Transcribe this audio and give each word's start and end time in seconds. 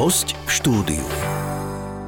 Host 0.00 0.32
v 0.32 0.50
štúdiu. 0.56 1.29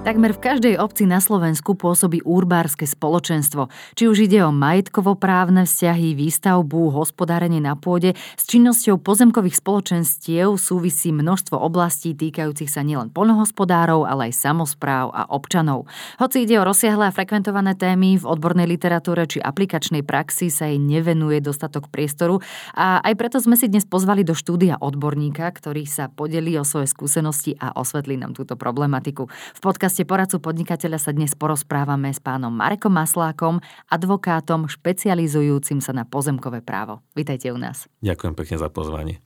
Takmer 0.03 0.35
v 0.35 0.43
každej 0.43 0.75
obci 0.83 1.07
na 1.07 1.23
Slovensku 1.23 1.79
pôsobí 1.79 2.27
urbárske 2.27 2.91
spoločenstvo. 2.91 3.71
Či 3.95 4.11
už 4.11 4.27
ide 4.27 4.43
o 4.43 4.51
majetkovoprávne 4.51 5.63
vzťahy, 5.63 6.19
výstavbu, 6.19 6.91
hospodárenie 6.91 7.63
na 7.63 7.79
pôde, 7.79 8.19
s 8.35 8.43
činnosťou 8.51 8.99
pozemkových 8.99 9.63
spoločenstiev 9.63 10.59
súvisí 10.59 11.15
množstvo 11.15 11.55
oblastí 11.55 12.19
týkajúcich 12.19 12.67
sa 12.67 12.83
nielen 12.83 13.15
poľnohospodárov, 13.15 14.03
ale 14.03 14.35
aj 14.35 14.43
samozpráv 14.43 15.15
a 15.15 15.23
občanov. 15.31 15.87
Hoci 16.19 16.51
ide 16.51 16.59
o 16.59 16.67
rozsiahle 16.67 17.07
a 17.07 17.15
frekventované 17.15 17.79
témy, 17.79 18.19
v 18.19 18.27
odbornej 18.27 18.67
literatúre 18.67 19.31
či 19.31 19.39
aplikačnej 19.39 20.03
praxi 20.03 20.51
sa 20.51 20.67
jej 20.67 20.83
nevenuje 20.83 21.39
dostatok 21.39 21.87
priestoru 21.95 22.43
a 22.75 22.99
aj 23.07 23.15
preto 23.15 23.39
sme 23.39 23.55
si 23.55 23.71
dnes 23.71 23.87
pozvali 23.87 24.27
do 24.27 24.35
štúdia 24.35 24.83
odborníka, 24.83 25.47
ktorý 25.47 25.87
sa 25.87 26.11
podelí 26.11 26.59
o 26.59 26.67
svoje 26.67 26.91
skúsenosti 26.91 27.55
a 27.63 27.71
osvetlí 27.79 28.19
nám 28.19 28.35
túto 28.35 28.59
problematiku. 28.59 29.31
V 29.31 29.61
podcast 29.63 29.92
podcaste 29.93 30.09
Poradcu 30.09 30.41
podnikateľa 30.41 30.97
sa 30.97 31.13
dnes 31.13 31.37
porozprávame 31.37 32.09
s 32.09 32.17
pánom 32.17 32.49
Marekom 32.49 32.97
Maslákom, 32.97 33.61
advokátom 33.93 34.65
špecializujúcim 34.65 35.85
sa 35.85 35.93
na 35.93 36.09
pozemkové 36.09 36.65
právo. 36.65 37.05
Vítajte 37.13 37.53
u 37.53 37.61
nás. 37.61 37.93
Ďakujem 38.01 38.33
pekne 38.33 38.57
za 38.57 38.73
pozvanie. 38.73 39.21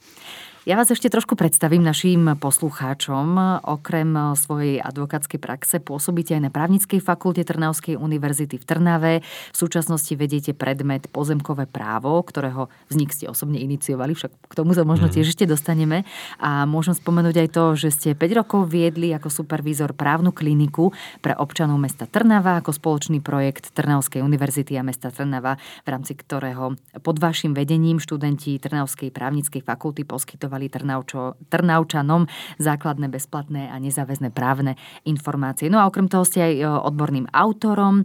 Ja 0.66 0.74
vás 0.74 0.90
ešte 0.90 1.06
trošku 1.06 1.38
predstavím 1.38 1.78
našim 1.78 2.26
poslucháčom. 2.42 3.38
Okrem 3.70 4.34
svojej 4.34 4.82
advokátskej 4.82 5.38
praxe 5.38 5.78
pôsobíte 5.78 6.34
aj 6.34 6.42
na 6.42 6.50
právnickej 6.50 6.98
fakulte 6.98 7.46
Trnavskej 7.46 7.94
univerzity 7.94 8.58
v 8.58 8.66
Trnave. 8.66 9.12
V 9.22 9.56
súčasnosti 9.62 10.10
vediete 10.18 10.58
predmet 10.58 11.06
pozemkové 11.14 11.70
právo, 11.70 12.18
ktorého 12.18 12.66
vznik 12.90 13.14
ste 13.14 13.30
osobne 13.30 13.62
iniciovali, 13.62 14.18
však 14.18 14.32
k 14.34 14.56
tomu 14.58 14.74
sa 14.74 14.82
možno 14.82 15.06
mhm. 15.06 15.14
tiež 15.14 15.38
ešte 15.38 15.46
dostaneme. 15.46 16.02
A 16.42 16.66
môžem 16.66 16.98
spomenúť 16.98 17.46
aj 17.46 17.48
to, 17.54 17.64
že 17.78 17.88
ste 17.94 18.08
5 18.18 18.26
rokov 18.34 18.66
viedli 18.66 19.14
ako 19.14 19.30
supervízor 19.30 19.94
právnu 19.94 20.34
kliniku 20.34 20.90
pre 21.22 21.38
občanov 21.38 21.78
mesta 21.78 22.10
Trnava 22.10 22.58
ako 22.58 22.74
spoločný 22.74 23.22
projekt 23.22 23.70
Trnavskej 23.70 24.18
univerzity 24.18 24.74
a 24.74 24.82
mesta 24.82 25.14
Trnava, 25.14 25.62
v 25.86 25.88
rámci 25.94 26.18
ktorého 26.18 26.74
pod 27.06 27.22
vašim 27.22 27.54
vedením 27.54 28.02
študenti 28.02 28.58
Trnavskej 28.58 29.14
právnickej 29.14 29.62
fakulty 29.62 30.02
poskytovali 30.02 30.55
poskytovali 30.56 30.72
Trnaučo, 30.72 31.36
Trnaučanom 31.52 32.26
základné, 32.58 33.12
bezplatné 33.12 33.68
a 33.68 33.76
nezáväzné 33.76 34.32
právne 34.32 34.76
informácie. 35.04 35.68
No 35.68 35.78
a 35.78 35.88
okrem 35.88 36.08
toho 36.08 36.24
ste 36.24 36.40
aj 36.40 36.54
e, 36.56 36.64
odborným 36.64 37.28
autorom, 37.32 38.02
e, 38.02 38.04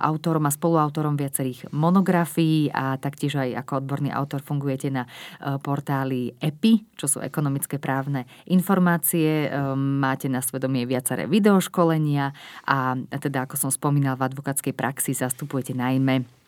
autorom 0.00 0.46
a 0.46 0.54
spoluautorom 0.54 1.18
viacerých 1.18 1.74
monografií 1.74 2.70
a 2.70 2.96
taktiež 2.96 3.42
aj 3.42 3.66
ako 3.66 3.72
odborný 3.82 4.10
autor 4.14 4.40
fungujete 4.46 4.88
na 4.94 5.02
e, 5.04 5.58
portáli 5.58 6.30
EPI, 6.38 6.94
čo 6.94 7.06
sú 7.10 7.18
ekonomické 7.20 7.82
právne 7.82 8.30
informácie. 8.46 9.50
Máte 9.76 10.30
na 10.30 10.38
svedomie 10.38 10.86
viaceré 10.86 11.26
videoškolenia 11.26 12.30
a 12.66 12.94
teda, 13.18 13.48
ako 13.48 13.58
som 13.58 13.70
spomínal, 13.72 14.14
v 14.16 14.30
advokátskej 14.30 14.74
praxi 14.76 15.12
zastupujete 15.16 15.74
najmä 15.74 16.45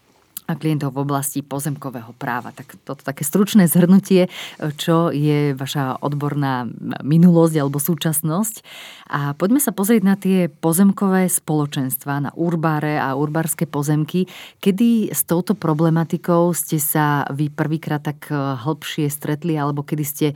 a 0.48 0.56
klientov 0.56 0.96
v 0.96 1.04
oblasti 1.04 1.44
pozemkového 1.44 2.16
práva. 2.16 2.56
Tak 2.56 2.80
toto 2.80 3.04
také 3.04 3.20
stručné 3.20 3.68
zhrnutie, 3.68 4.32
čo 4.80 5.12
je 5.12 5.52
vaša 5.52 6.00
odborná 6.00 6.64
minulosť 7.04 7.54
alebo 7.60 7.76
súčasnosť. 7.76 8.64
A 9.12 9.36
poďme 9.36 9.60
sa 9.60 9.76
pozrieť 9.76 10.02
na 10.08 10.16
tie 10.16 10.48
pozemkové 10.48 11.28
spoločenstva, 11.28 12.24
na 12.24 12.32
urbáre 12.32 12.96
a 12.96 13.12
urbárske 13.12 13.68
pozemky. 13.68 14.24
Kedy 14.64 15.12
s 15.12 15.28
touto 15.28 15.52
problematikou 15.52 16.56
ste 16.56 16.80
sa 16.80 17.28
vy 17.28 17.52
prvýkrát 17.52 18.00
tak 18.00 18.32
hĺbšie 18.32 19.12
stretli 19.12 19.52
alebo 19.52 19.84
kedy 19.84 20.04
ste 20.08 20.26
e, 20.32 20.34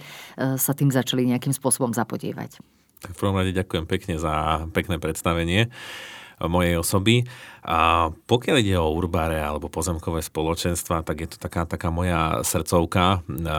sa 0.61 0.77
tým 0.77 0.93
začali 0.93 1.25
nejakým 1.25 1.57
spôsobom 1.57 1.97
zapodievať? 1.97 2.61
Tak 3.01 3.17
v 3.17 3.19
prvom 3.19 3.41
rade 3.41 3.57
ďakujem 3.57 3.89
pekne 3.89 4.21
za 4.21 4.69
pekné 4.77 5.01
predstavenie 5.01 5.73
mojej 6.49 6.79
osoby. 6.79 7.27
A 7.63 8.11
pokiaľ 8.11 8.57
ide 8.59 8.75
o 8.75 8.91
urbáre 8.91 9.39
alebo 9.39 9.71
pozemkové 9.71 10.19
spoločenstva, 10.19 11.07
tak 11.07 11.17
je 11.23 11.29
to 11.31 11.39
taká, 11.39 11.63
taká 11.63 11.95
moja 11.95 12.43
srdcovka. 12.43 13.23
A 13.47 13.59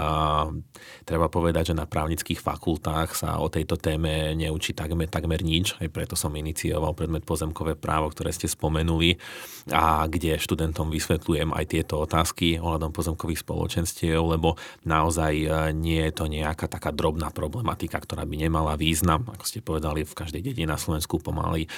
treba 1.08 1.32
povedať, 1.32 1.72
že 1.72 1.80
na 1.80 1.88
právnických 1.88 2.44
fakultách 2.44 3.16
sa 3.16 3.40
o 3.40 3.48
tejto 3.48 3.80
téme 3.80 4.36
neučí 4.36 4.76
takmer, 4.76 5.08
takmer 5.08 5.40
nič, 5.40 5.80
aj 5.80 5.88
preto 5.88 6.20
som 6.20 6.36
inicioval 6.36 6.92
predmet 6.92 7.24
pozemkové 7.24 7.80
právo, 7.80 8.12
ktoré 8.12 8.36
ste 8.36 8.52
spomenuli 8.52 9.16
a 9.72 10.04
kde 10.12 10.36
študentom 10.36 10.92
vysvetľujem 10.92 11.56
aj 11.56 11.66
tieto 11.72 12.04
otázky 12.04 12.60
ohľadom 12.60 12.92
pozemkových 12.92 13.48
spoločenstiev, 13.48 14.20
lebo 14.20 14.60
naozaj 14.84 15.32
e, 15.32 15.48
nie 15.72 16.04
je 16.12 16.12
to 16.12 16.28
nejaká 16.28 16.68
taká 16.68 16.92
drobná 16.92 17.32
problematika, 17.32 18.04
ktorá 18.04 18.28
by 18.28 18.36
nemala 18.36 18.76
význam. 18.76 19.24
Ako 19.32 19.48
ste 19.48 19.64
povedali, 19.64 20.04
v 20.04 20.12
každej 20.12 20.44
dedine 20.44 20.68
na 20.68 20.76
Slovensku 20.76 21.24
pomaly 21.24 21.72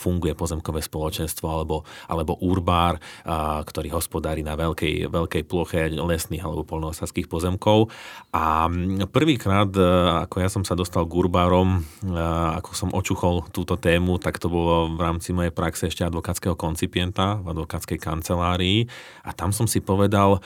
funguje 0.00 0.32
pozemkové 0.32 0.80
spoločenstvo 0.80 1.65
alebo, 1.66 1.82
alebo 2.06 2.38
urbár, 2.38 3.02
a, 3.26 3.66
ktorý 3.66 3.90
hospodári 3.98 4.46
na 4.46 4.54
veľkej, 4.54 5.10
veľkej 5.10 5.42
ploche 5.50 5.90
lesných 5.90 6.46
alebo 6.46 6.62
polnohospodárských 6.62 7.26
pozemkov. 7.26 7.90
A 8.30 8.70
prvýkrát, 9.10 9.74
e, 9.74 9.82
ako 10.22 10.36
ja 10.38 10.46
som 10.46 10.62
sa 10.62 10.78
dostal 10.78 11.02
k 11.10 11.18
urbárom, 11.18 11.82
a, 12.06 12.54
e, 12.54 12.62
ako 12.62 12.70
som 12.78 12.90
očuchol 12.94 13.50
túto 13.50 13.74
tému, 13.74 14.22
tak 14.22 14.38
to 14.38 14.46
bolo 14.46 14.94
v 14.94 15.00
rámci 15.02 15.34
mojej 15.34 15.50
praxe 15.50 15.90
ešte 15.90 16.06
advokátskeho 16.06 16.54
koncipienta 16.54 17.42
v 17.42 17.50
advokátskej 17.50 17.98
kancelárii. 17.98 18.86
A 19.26 19.34
tam 19.34 19.50
som 19.50 19.66
si 19.66 19.82
povedal, 19.82 20.38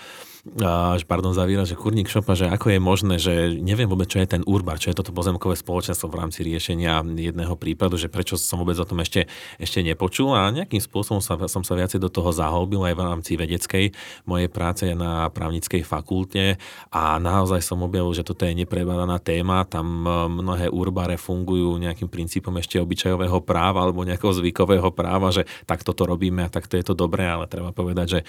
až 0.65 1.05
pardon 1.05 1.37
za 1.37 1.45
výraz, 1.45 1.69
že 1.69 1.77
kurník 1.77 2.09
šopa, 2.09 2.33
že 2.33 2.49
ako 2.49 2.73
je 2.73 2.81
možné, 2.81 3.15
že 3.21 3.61
neviem 3.61 3.85
vôbec, 3.85 4.09
čo 4.09 4.25
je 4.25 4.41
ten 4.41 4.43
urbar, 4.49 4.81
čo 4.81 4.89
je 4.89 4.97
toto 4.97 5.13
pozemkové 5.13 5.53
spoločenstvo 5.53 6.09
v 6.09 6.17
rámci 6.17 6.41
riešenia 6.41 7.05
jedného 7.05 7.53
prípadu, 7.61 8.01
že 8.01 8.09
prečo 8.09 8.41
som 8.41 8.57
vôbec 8.57 8.81
o 8.81 8.89
tom 8.89 9.05
ešte, 9.05 9.29
ešte 9.61 9.85
nepočul. 9.85 10.33
A 10.33 10.49
nejakým 10.49 10.81
spôsobom 10.81 11.21
sa, 11.21 11.37
som 11.45 11.61
sa 11.61 11.77
viacej 11.77 12.01
do 12.01 12.09
toho 12.09 12.33
zahlbil 12.33 12.81
aj 12.89 12.95
v 12.97 13.05
rámci 13.05 13.33
vedeckej 13.37 13.93
mojej 14.25 14.49
práce 14.49 14.89
na 14.97 15.29
právnickej 15.29 15.85
fakulte. 15.85 16.57
A 16.89 17.21
naozaj 17.21 17.61
som 17.61 17.85
objavil, 17.85 18.17
že 18.17 18.25
toto 18.25 18.49
je 18.49 18.57
neprebadaná 18.57 19.21
téma, 19.21 19.69
tam 19.69 20.09
e, 20.09 20.11
mnohé 20.41 20.73
urbare 20.73 21.21
fungujú 21.21 21.77
nejakým 21.77 22.09
princípom 22.09 22.57
ešte 22.57 22.81
obyčajového 22.81 23.45
práva 23.45 23.85
alebo 23.85 24.09
nejakého 24.09 24.33
zvykového 24.33 24.89
práva, 24.97 25.37
že 25.37 25.45
takto 25.69 25.93
to 25.93 26.09
robíme 26.09 26.41
a 26.41 26.53
takto 26.53 26.81
je 26.81 26.85
to 26.89 26.97
dobré, 26.97 27.29
ale 27.29 27.45
treba 27.45 27.77
povedať, 27.77 28.07
že 28.09 28.21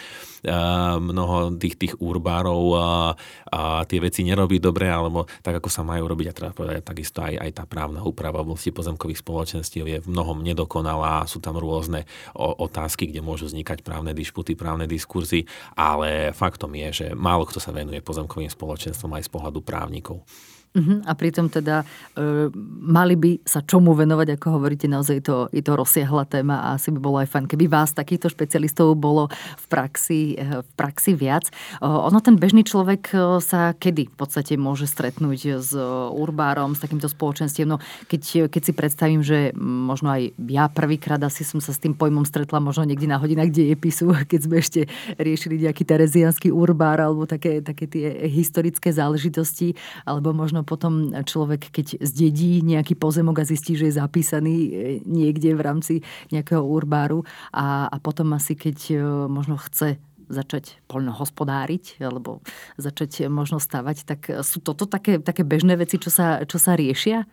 e, 0.44 0.56
mnoho 1.00 1.56
tých, 1.56 1.80
tých 1.80 1.94
urbárov 2.02 2.64
a, 2.74 3.14
a 3.54 3.62
tie 3.86 4.02
veci 4.02 4.26
nerobí 4.26 4.58
dobre, 4.58 4.90
alebo 4.90 5.30
tak, 5.46 5.62
ako 5.62 5.70
sa 5.70 5.86
majú 5.86 6.10
robiť. 6.10 6.28
A 6.28 6.36
treba 6.36 6.52
povedať, 6.52 6.82
takisto 6.82 7.22
aj, 7.22 7.38
aj 7.38 7.52
tá 7.62 7.64
právna 7.70 8.02
úprava 8.02 8.42
v 8.42 8.52
oblasti 8.52 8.74
pozemkových 8.74 9.22
spoločenstiev 9.22 9.86
je 9.86 9.98
v 10.02 10.08
mnohom 10.10 10.42
nedokonalá, 10.42 11.30
sú 11.30 11.38
tam 11.38 11.62
rôzne 11.62 12.10
otázky, 12.36 13.06
kde 13.08 13.22
môžu 13.22 13.48
vznikať 13.48 13.86
právne 13.86 14.18
dišputy, 14.18 14.58
právne 14.58 14.90
diskurzy, 14.90 15.46
ale 15.78 16.34
faktom 16.34 16.74
je, 16.74 16.90
že 16.92 17.08
málo 17.14 17.46
kto 17.46 17.62
sa 17.62 17.70
venuje 17.70 18.02
pozemkovým 18.02 18.50
spoločenstvom 18.50 19.14
aj 19.16 19.28
z 19.28 19.30
pohľadu 19.30 19.60
právnikov. 19.62 20.26
Uh-huh. 20.72 21.04
A 21.04 21.12
pritom 21.20 21.52
teda 21.52 21.84
e, 22.16 22.48
mali 22.80 23.20
by 23.20 23.44
sa 23.44 23.60
čomu 23.60 23.92
venovať, 23.92 24.40
ako 24.40 24.56
hovoríte, 24.56 24.88
naozaj 24.88 25.20
to, 25.20 25.52
je 25.52 25.60
to 25.60 25.76
rozsiahla 25.76 26.24
téma 26.24 26.64
a 26.64 26.80
asi 26.80 26.96
by 26.96 27.00
bolo 27.04 27.20
aj 27.20 27.28
fajn, 27.28 27.46
keby 27.52 27.68
vás 27.68 27.92
takýchto 27.92 28.32
špecialistov 28.32 28.96
bolo 28.96 29.28
v 29.60 29.66
praxi, 29.68 30.40
e, 30.40 30.64
v 30.64 30.70
praxi 30.80 31.12
viac. 31.12 31.52
E, 31.52 31.84
ono 31.84 32.24
ten 32.24 32.40
bežný 32.40 32.64
človek 32.64 33.12
e, 33.12 33.44
sa 33.44 33.76
kedy 33.76 34.08
v 34.08 34.16
podstate 34.16 34.56
môže 34.56 34.88
stretnúť 34.88 35.60
s 35.60 35.76
urbárom, 36.16 36.72
s 36.72 36.80
takýmto 36.80 37.12
spoločenstvom. 37.12 37.68
No, 37.68 37.84
keď, 38.08 38.48
keď 38.48 38.62
si 38.64 38.72
predstavím, 38.72 39.22
že 39.28 39.52
možno 39.60 40.16
aj 40.16 40.32
ja 40.48 40.72
prvýkrát 40.72 41.20
asi 41.20 41.44
som 41.44 41.60
sa 41.60 41.76
s 41.76 41.84
tým 41.84 41.92
pojmom 42.00 42.24
stretla 42.24 42.64
možno 42.64 42.88
niekde 42.88 43.12
na 43.12 43.20
hodinách 43.20 43.52
dejepisu, 43.52 44.16
keď 44.32 44.40
sme 44.40 44.56
ešte 44.64 44.82
riešili 45.20 45.68
nejaký 45.68 45.84
terezianský 45.84 46.48
urbár 46.48 47.04
alebo 47.04 47.28
také, 47.28 47.60
také 47.60 47.92
tie 47.92 48.24
historické 48.32 48.96
záležitosti, 48.96 49.76
alebo 50.08 50.32
možno 50.32 50.61
možno 50.62 50.70
potom 50.70 50.94
človek, 51.26 51.74
keď 51.74 51.88
zdedí 52.06 52.62
nejaký 52.62 52.94
pozemok 52.94 53.42
a 53.42 53.46
zistí, 53.50 53.74
že 53.74 53.90
je 53.90 53.98
zapísaný 53.98 54.56
e, 54.56 54.72
niekde 55.10 55.58
v 55.58 55.62
rámci 55.62 55.94
nejakého 56.30 56.62
urbáru 56.62 57.26
a, 57.50 57.90
a 57.90 57.98
potom 57.98 58.38
asi, 58.38 58.54
keď 58.54 58.78
e, 58.94 58.96
možno 59.26 59.58
chce 59.58 59.98
začať 60.32 60.80
poľnohospodáriť 60.88 62.00
alebo 62.06 62.40
začať 62.80 63.28
možno 63.28 63.60
stavať, 63.60 63.98
tak 64.08 64.20
sú 64.46 64.64
toto 64.64 64.88
také, 64.88 65.20
také 65.20 65.44
bežné 65.44 65.76
veci, 65.76 66.00
čo 66.00 66.08
sa, 66.08 66.48
čo 66.48 66.56
sa 66.56 66.78
riešia? 66.78 67.28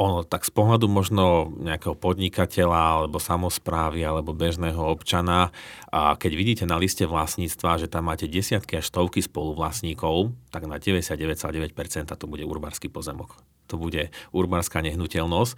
Ono, 0.00 0.24
tak 0.24 0.48
z 0.48 0.52
pohľadu 0.56 0.88
možno 0.88 1.52
nejakého 1.60 1.92
podnikateľa 1.92 3.04
alebo 3.04 3.20
samozprávy 3.20 4.00
alebo 4.00 4.32
bežného 4.32 4.80
občana, 4.80 5.52
a 5.92 6.16
keď 6.16 6.32
vidíte 6.32 6.64
na 6.64 6.80
liste 6.80 7.04
vlastníctva, 7.04 7.84
že 7.84 7.92
tam 7.92 8.08
máte 8.08 8.24
desiatky 8.24 8.80
až 8.80 8.88
stovky 8.88 9.20
spoluvlastníkov, 9.20 10.32
tak 10.48 10.64
na 10.64 10.80
99,9% 10.80 12.16
to 12.16 12.24
bude 12.24 12.48
urbársky 12.48 12.88
pozemok. 12.88 13.49
To 13.70 13.78
bude 13.78 14.10
urbárska 14.34 14.82
nehnuteľnosť. 14.82 15.54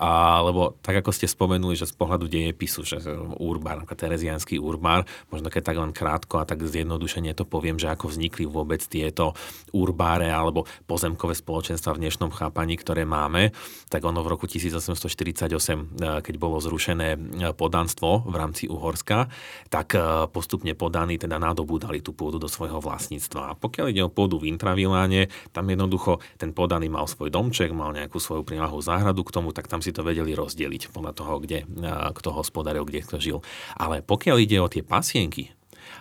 A, 0.00 0.40
lebo 0.40 0.80
tak 0.80 1.04
ako 1.04 1.12
ste 1.12 1.28
spomenuli, 1.28 1.76
že 1.76 1.84
z 1.84 1.92
pohľadu 1.92 2.24
dejepisu, 2.24 2.88
že 2.88 3.04
urbár, 3.36 3.84
terezianský 3.84 4.56
urbár, 4.56 5.04
možno 5.28 5.52
keď 5.52 5.60
tak 5.60 5.76
len 5.76 5.92
krátko 5.92 6.40
a 6.40 6.48
tak 6.48 6.64
zjednodušene 6.64 7.36
to 7.36 7.44
poviem, 7.44 7.76
že 7.76 7.92
ako 7.92 8.08
vznikli 8.08 8.48
vôbec 8.48 8.80
tieto 8.80 9.36
urbáre 9.76 10.32
alebo 10.32 10.64
pozemkové 10.88 11.36
spoločenstva 11.36 11.92
v 11.92 12.08
dnešnom 12.08 12.32
chápaní, 12.32 12.80
ktoré 12.80 13.04
máme, 13.04 13.52
tak 13.92 14.00
ono 14.08 14.24
v 14.24 14.32
roku 14.32 14.48
1848, 14.48 15.52
e, 15.52 16.24
keď 16.24 16.34
bolo 16.40 16.56
zrušené 16.64 17.08
e, 17.12 17.18
podanstvo 17.52 18.24
v 18.24 18.34
rámci 18.40 18.72
Uhorska, 18.72 19.28
tak 19.68 20.00
e, 20.00 20.24
postupne 20.32 20.72
podaní 20.72 21.20
teda 21.20 21.36
nadobúdali 21.36 22.00
tú 22.00 22.16
pôdu 22.16 22.40
do 22.40 22.48
svojho 22.48 22.80
vlastníctva. 22.80 23.52
A 23.52 23.58
pokiaľ 23.58 23.92
ide 23.92 24.00
o 24.00 24.08
pôdu 24.08 24.40
v 24.40 24.48
Intraviláne, 24.48 25.28
tam 25.52 25.68
jednoducho 25.68 26.24
ten 26.40 26.56
podaný 26.56 26.88
mal 26.88 27.04
svoj 27.04 27.28
domček, 27.50 27.74
mal 27.74 27.90
nejakú 27.90 28.22
svoju 28.22 28.46
prilahu 28.46 28.78
záhradu 28.78 29.26
k 29.26 29.34
tomu, 29.34 29.50
tak 29.50 29.66
tam 29.66 29.82
si 29.82 29.90
to 29.90 30.06
vedeli 30.06 30.38
rozdeliť 30.38 30.94
podľa 30.94 31.12
toho, 31.18 31.42
kde 31.42 31.66
kto 32.14 32.30
hospodaril, 32.30 32.86
kde 32.86 33.02
kto 33.02 33.18
žil. 33.18 33.38
Ale 33.74 34.06
pokiaľ 34.06 34.36
ide 34.38 34.62
o 34.62 34.70
tie 34.70 34.86
pasienky, 34.86 35.50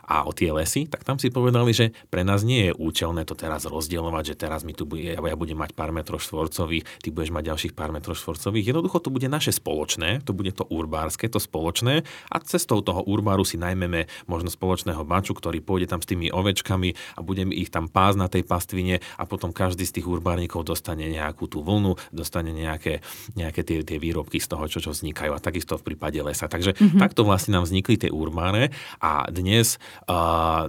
a 0.10 0.26
o 0.26 0.34
tie 0.34 0.50
lesy, 0.50 0.90
tak 0.90 1.06
tam 1.06 1.22
si 1.22 1.30
povedali, 1.30 1.70
že 1.70 1.94
pre 2.10 2.26
nás 2.26 2.42
nie 2.42 2.70
je 2.70 2.74
účelné 2.74 3.30
to 3.30 3.38
teraz 3.38 3.70
rozdielovať, 3.70 4.34
že 4.34 4.36
teraz 4.42 4.66
mi 4.66 4.74
tu 4.74 4.90
bude, 4.90 5.14
ja 5.14 5.22
budem 5.22 5.62
mať 5.62 5.78
pár 5.78 5.94
metrov 5.94 6.18
štvorcových, 6.18 7.06
ty 7.06 7.14
budeš 7.14 7.30
mať 7.30 7.44
ďalších 7.54 7.74
pár 7.78 7.94
metrov 7.94 8.18
štvorcových. 8.18 8.74
Jednoducho 8.74 8.98
to 9.06 9.14
bude 9.14 9.30
naše 9.30 9.54
spoločné, 9.54 10.26
to 10.26 10.34
bude 10.34 10.50
to 10.58 10.66
urbárske, 10.66 11.30
to 11.30 11.38
spoločné 11.38 12.02
a 12.34 12.36
cestou 12.42 12.82
toho 12.82 13.06
urbáru 13.06 13.46
si 13.46 13.62
najmeme 13.62 14.10
možno 14.26 14.50
spoločného 14.50 15.06
baču, 15.06 15.38
ktorý 15.38 15.62
pôjde 15.62 15.94
tam 15.94 16.02
s 16.02 16.10
tými 16.10 16.34
ovečkami 16.34 16.90
a 17.14 17.20
budeme 17.22 17.54
ich 17.54 17.70
tam 17.70 17.86
pás 17.86 18.18
na 18.18 18.26
tej 18.26 18.42
pastvine 18.50 19.06
a 19.22 19.24
potom 19.30 19.54
každý 19.54 19.86
z 19.86 20.02
tých 20.02 20.10
urbárnikov 20.10 20.66
dostane 20.66 21.06
nejakú 21.06 21.46
tú 21.46 21.62
vlnu, 21.62 21.94
dostane 22.10 22.50
nejaké, 22.50 23.06
nejaké 23.38 23.62
tie, 23.62 23.86
tie 23.86 24.02
výrobky 24.02 24.42
z 24.42 24.50
toho, 24.50 24.66
čo, 24.66 24.82
čo 24.82 24.90
vznikajú 24.90 25.38
a 25.38 25.40
takisto 25.44 25.78
v 25.78 25.94
prípade 25.94 26.18
lesa. 26.18 26.50
Takže 26.50 26.74
mm-hmm. 26.74 26.98
takto 26.98 27.22
vlastne 27.22 27.54
nám 27.54 27.70
vznikli 27.70 28.02
tie 28.02 28.10
urbáre 28.10 28.74
a 28.98 29.30
dnes 29.30 29.78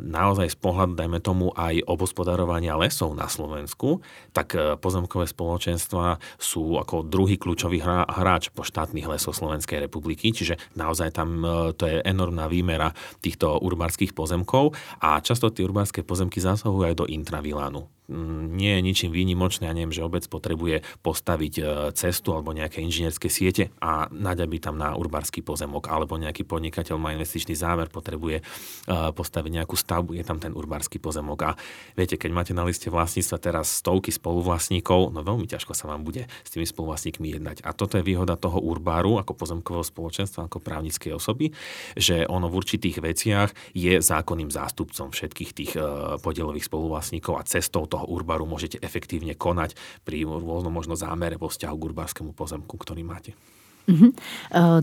naozaj 0.00 0.52
z 0.52 0.58
pohľadu, 0.58 0.98
dajme 0.98 1.20
tomu, 1.22 1.52
aj 1.54 1.84
obospodarovania 1.86 2.74
lesov 2.74 3.14
na 3.14 3.30
Slovensku, 3.30 4.02
tak 4.34 4.56
e, 4.56 4.76
pozemkové 4.76 5.28
spoločenstva 5.28 6.18
sú 6.36 6.76
ako 6.80 7.06
druhý 7.06 7.36
kľúčový 7.40 7.80
hráč 7.84 8.50
po 8.52 8.66
štátnych 8.66 9.06
lesoch 9.06 9.36
Slovenskej 9.36 9.86
republiky, 9.86 10.32
čiže 10.34 10.58
naozaj 10.76 11.14
tam 11.14 11.40
e, 11.40 11.72
to 11.76 11.86
je 11.86 12.04
enormná 12.04 12.50
výmera 12.50 12.92
týchto 13.20 13.60
urbárskych 13.60 14.12
pozemkov 14.12 14.74
a 15.00 15.20
často 15.20 15.52
tie 15.52 15.64
urbárske 15.64 16.04
pozemky 16.04 16.42
zasahujú 16.42 16.84
aj 16.88 16.94
do 16.98 17.04
intravilánu 17.06 18.00
nie 18.50 18.76
je 18.76 18.80
ničím 18.82 19.10
výnimočné. 19.14 19.70
Ja 19.70 19.74
neviem, 19.74 19.94
že 19.94 20.04
obec 20.04 20.26
potrebuje 20.26 20.82
postaviť 21.00 21.54
e, 21.58 21.62
cestu 21.94 22.34
alebo 22.34 22.50
nejaké 22.50 22.82
inžinierské 22.82 23.30
siete 23.30 23.70
a 23.78 24.10
naďaby 24.10 24.58
tam 24.58 24.76
na 24.76 24.92
urbársky 24.98 25.40
pozemok 25.40 25.86
alebo 25.88 26.18
nejaký 26.18 26.42
podnikateľ 26.44 26.98
má 26.98 27.14
investičný 27.14 27.54
záver, 27.54 27.88
potrebuje 27.88 28.42
e, 28.42 28.44
postaviť 29.14 29.52
nejakú 29.62 29.78
stavbu, 29.78 30.18
je 30.18 30.24
tam 30.26 30.42
ten 30.42 30.52
urbársky 30.52 30.98
pozemok. 30.98 31.38
A 31.46 31.50
viete, 31.94 32.18
keď 32.18 32.30
máte 32.34 32.52
na 32.52 32.66
liste 32.66 32.90
vlastníctva 32.90 33.38
teraz 33.38 33.80
stovky 33.80 34.10
spoluvlastníkov, 34.10 35.14
no 35.14 35.22
veľmi 35.22 35.46
ťažko 35.46 35.72
sa 35.72 35.88
vám 35.88 36.02
bude 36.02 36.26
s 36.26 36.50
tými 36.50 36.66
spoluvlastníkmi 36.66 37.38
jednať. 37.38 37.62
A 37.62 37.70
toto 37.72 37.96
je 37.96 38.04
výhoda 38.04 38.34
toho 38.34 38.58
urbáru 38.58 39.22
ako 39.22 39.32
pozemkového 39.38 39.86
spoločenstva, 39.86 40.50
ako 40.50 40.58
právnickej 40.58 41.14
osoby, 41.14 41.54
že 41.94 42.26
ono 42.26 42.50
v 42.50 42.58
určitých 42.58 42.98
veciach 43.00 43.50
je 43.72 44.02
zákonným 44.02 44.50
zástupcom 44.50 45.14
všetkých 45.14 45.50
tých 45.54 45.72
e, 45.76 45.80
podielových 46.18 46.66
spoluvlastníkov 46.66 47.38
a 47.38 47.46
cestou 47.46 47.86
toho 47.86 48.00
toho 48.00 48.08
urbaru 48.08 48.49
môžete 48.49 48.81
efektívne 48.81 49.37
konať 49.37 49.76
pri 50.08 50.25
rôznom 50.25 50.73
možno 50.73 50.97
zámere 50.97 51.37
vo 51.37 51.52
vzťahu 51.52 51.76
k 51.76 51.87
urbárskému 51.93 52.32
pozemku, 52.32 52.81
ktorý 52.81 53.05
máte. 53.05 53.37
Mhm. 53.88 54.08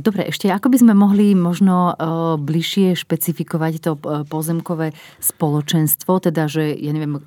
Dobre, 0.03 0.27
ešte 0.29 0.51
ako 0.51 0.67
by 0.73 0.77
sme 0.83 0.93
mohli 0.93 1.33
možno 1.33 1.95
bližšie 2.37 2.93
špecifikovať 2.97 3.73
to 3.81 3.91
pozemkové 4.27 4.91
spoločenstvo, 5.17 6.19
teda, 6.21 6.45
že, 6.45 6.75
ja 6.75 6.91
neviem, 6.91 7.17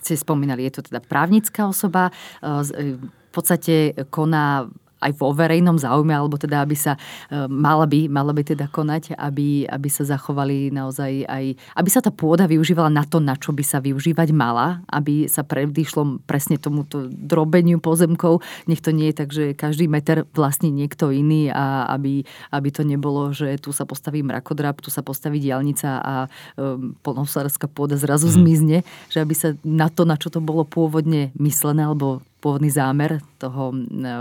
ste 0.00 0.18
spomínali, 0.18 0.66
je 0.66 0.80
to 0.80 0.90
teda 0.90 1.04
právnická 1.04 1.68
osoba, 1.68 2.10
v 2.40 3.30
podstate 3.30 3.94
koná 4.08 4.66
aj 5.00 5.12
vo 5.16 5.32
verejnom 5.32 5.80
záujme, 5.80 6.12
alebo 6.12 6.36
teda, 6.36 6.62
aby 6.62 6.76
sa 6.76 6.94
e, 7.28 7.48
mala 7.48 7.88
by, 7.88 8.06
mala 8.06 8.36
by 8.36 8.44
teda 8.44 8.68
konať, 8.68 9.16
aby, 9.16 9.64
aby 9.64 9.88
sa 9.88 10.04
zachovali 10.04 10.68
naozaj 10.70 11.24
aj, 11.24 11.44
aby 11.56 11.88
sa 11.88 12.04
tá 12.04 12.12
pôda 12.12 12.44
využívala 12.44 12.92
na 12.92 13.02
to, 13.08 13.18
na 13.18 13.34
čo 13.34 13.56
by 13.56 13.64
sa 13.64 13.80
využívať 13.80 14.28
mala, 14.36 14.84
aby 14.92 15.26
sa 15.26 15.40
predišlo 15.42 16.22
presne 16.28 16.60
tomuto 16.60 17.08
drobeniu 17.08 17.80
pozemkov. 17.80 18.44
Nech 18.68 18.84
to 18.84 18.92
nie 18.92 19.10
je 19.10 19.16
tak, 19.16 19.30
že 19.32 19.44
každý 19.56 19.88
meter 19.88 20.28
vlastní 20.36 20.68
niekto 20.68 21.08
iný 21.10 21.48
a 21.50 21.88
aby, 21.96 22.22
aby 22.52 22.68
to 22.68 22.84
nebolo, 22.84 23.32
že 23.32 23.56
tu 23.58 23.72
sa 23.72 23.88
postaví 23.88 24.20
mrakodrap, 24.20 24.84
tu 24.84 24.92
sa 24.92 25.00
postaví 25.00 25.40
diálnica 25.40 26.00
a 26.00 26.14
um, 26.54 26.92
polnohospodárska 27.00 27.66
pôda 27.66 27.96
zrazu 27.96 28.28
hmm. 28.28 28.36
zmizne, 28.36 28.78
že 29.08 29.18
aby 29.24 29.34
sa 29.34 29.56
na 29.64 29.88
to, 29.88 30.04
na 30.04 30.20
čo 30.20 30.28
to 30.28 30.38
bolo 30.44 30.62
pôvodne 30.68 31.32
myslené, 31.40 31.88
alebo 31.88 32.20
pôvodný 32.40 32.72
zámer 32.72 33.20
toho, 33.36 33.70
e, 33.76 34.16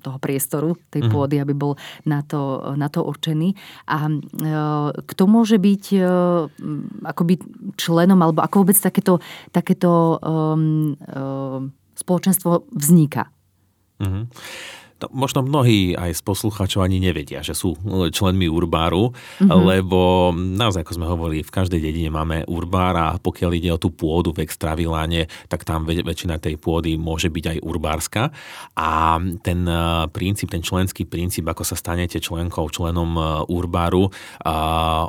toho 0.00 0.18
priestoru, 0.22 0.78
tej 0.88 1.06
mm. 1.06 1.10
pôdy, 1.10 1.36
aby 1.42 1.52
bol 1.52 1.74
na 2.06 2.22
to, 2.22 2.72
na 2.78 2.86
to 2.86 3.02
určený. 3.02 3.52
A 3.90 4.06
e, 4.06 4.14
kto 5.02 5.22
môže 5.26 5.58
byť 5.58 5.84
e, 5.92 6.00
akoby 7.04 7.34
členom, 7.74 8.22
alebo 8.22 8.40
ako 8.40 8.62
vôbec 8.62 8.78
takéto, 8.78 9.18
takéto 9.50 10.22
um, 10.22 10.94
um, 10.94 11.74
spoločenstvo 11.98 12.70
vzniká? 12.70 13.28
Mm-hmm. 13.98 14.24
No, 14.96 15.12
možno 15.12 15.44
mnohí 15.44 15.92
aj 15.92 16.16
z 16.16 16.22
poslucháčov 16.24 16.80
ani 16.80 16.96
nevedia, 16.96 17.44
že 17.44 17.52
sú 17.52 17.76
členmi 18.08 18.48
Urbáru, 18.48 19.12
mm-hmm. 19.12 19.52
lebo 19.52 20.32
naozaj, 20.32 20.88
ako 20.88 20.96
sme 20.96 21.04
hovorili, 21.04 21.44
v 21.44 21.52
každej 21.52 21.84
dedine 21.84 22.08
máme 22.08 22.48
Urbár 22.48 22.96
a 22.96 23.08
pokiaľ 23.20 23.50
ide 23.60 23.68
o 23.68 23.76
tú 23.76 23.92
pôdu 23.92 24.32
v 24.32 24.48
Extraviláne, 24.48 25.28
tak 25.52 25.68
tam 25.68 25.84
väčšina 25.84 26.40
tej 26.40 26.56
pôdy 26.56 26.96
môže 26.96 27.28
byť 27.28 27.44
aj 27.44 27.58
urbárska. 27.60 28.32
A 28.72 29.20
ten 29.44 29.68
e, 29.68 30.08
princíp, 30.08 30.48
ten 30.48 30.64
členský 30.64 31.04
princíp, 31.04 31.44
ako 31.44 31.60
sa 31.60 31.76
stanete 31.76 32.16
členkou, 32.16 32.64
členom 32.72 33.20
e, 33.20 33.22
Urbáru, 33.52 34.08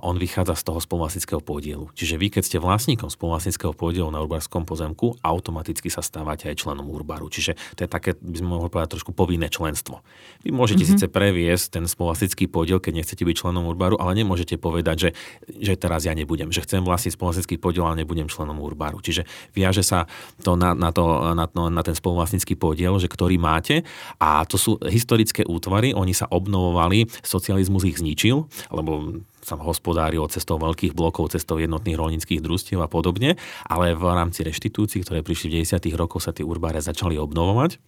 on 0.04 0.16
vychádza 0.20 0.60
z 0.60 0.64
toho 0.68 0.80
spoluvlastnického 0.84 1.40
podielu. 1.40 1.88
Čiže 1.96 2.20
vy, 2.20 2.28
keď 2.28 2.44
ste 2.44 2.58
vlastníkom 2.60 3.08
spoluvlastnického 3.08 3.72
podielu 3.72 4.12
na 4.12 4.20
urbárskom 4.20 4.68
pozemku, 4.68 5.16
automaticky 5.24 5.88
sa 5.88 6.04
stávate 6.04 6.52
aj 6.52 6.60
členom 6.60 6.92
Urbáru. 6.92 7.32
Čiže 7.32 7.56
to 7.80 7.88
je 7.88 7.90
také, 7.90 8.20
by 8.20 8.36
sme 8.36 8.50
mohli 8.52 8.68
povedať, 8.68 9.00
trošku 9.00 9.16
povinné 9.16 9.48
členstvo 9.48 9.77
členstvo. 9.78 10.02
Vy 10.42 10.50
môžete 10.50 10.90
mm-hmm. 10.90 10.98
síce 10.98 11.06
previesť 11.06 11.66
ten 11.78 11.84
spoluvlastnický 11.86 12.50
podiel, 12.50 12.82
keď 12.82 13.04
nechcete 13.04 13.22
byť 13.22 13.36
členom 13.38 13.70
Urbaru, 13.70 14.02
ale 14.02 14.18
nemôžete 14.18 14.58
povedať, 14.58 14.98
že, 14.98 15.10
že 15.54 15.74
teraz 15.78 16.10
ja 16.10 16.18
nebudem, 16.18 16.50
že 16.50 16.66
chcem 16.66 16.82
vlastniť 16.82 17.14
spoluvlastnický 17.14 17.62
podiel, 17.62 17.86
ale 17.86 18.02
nebudem 18.02 18.26
členom 18.26 18.58
Urbaru. 18.58 18.98
Čiže 19.06 19.30
viaže 19.54 19.86
sa 19.86 20.10
to 20.42 20.58
na, 20.58 20.74
na, 20.74 20.90
to, 20.90 21.06
na, 21.38 21.46
to, 21.46 21.70
na 21.70 21.82
ten 21.86 21.94
spoluvlastnický 21.94 22.58
podiel, 22.58 22.98
že 22.98 23.06
ktorý 23.06 23.38
máte 23.38 23.86
a 24.18 24.42
to 24.50 24.58
sú 24.58 24.82
historické 24.82 25.46
útvary, 25.46 25.94
oni 25.94 26.18
sa 26.18 26.26
obnovovali, 26.26 27.06
socializmus 27.22 27.86
ich 27.86 28.02
zničil, 28.02 28.50
lebo 28.74 29.22
sa 29.46 29.56
hospodárilo 29.56 30.28
cestou 30.28 30.60
veľkých 30.60 30.92
blokov, 30.92 31.32
cestou 31.32 31.56
jednotných 31.56 31.96
rolnických 31.96 32.44
družstiev 32.44 32.84
a 32.84 32.92
podobne, 32.92 33.40
ale 33.64 33.96
v 33.96 34.04
rámci 34.04 34.44
reštitúcií, 34.44 35.08
ktoré 35.08 35.24
prišli 35.24 35.64
v 35.64 35.64
90. 35.64 35.88
rokoch, 35.96 36.20
sa 36.20 36.36
tie 36.36 36.44
urbáre 36.44 36.84
začali 36.84 37.16
obnovovať 37.16 37.80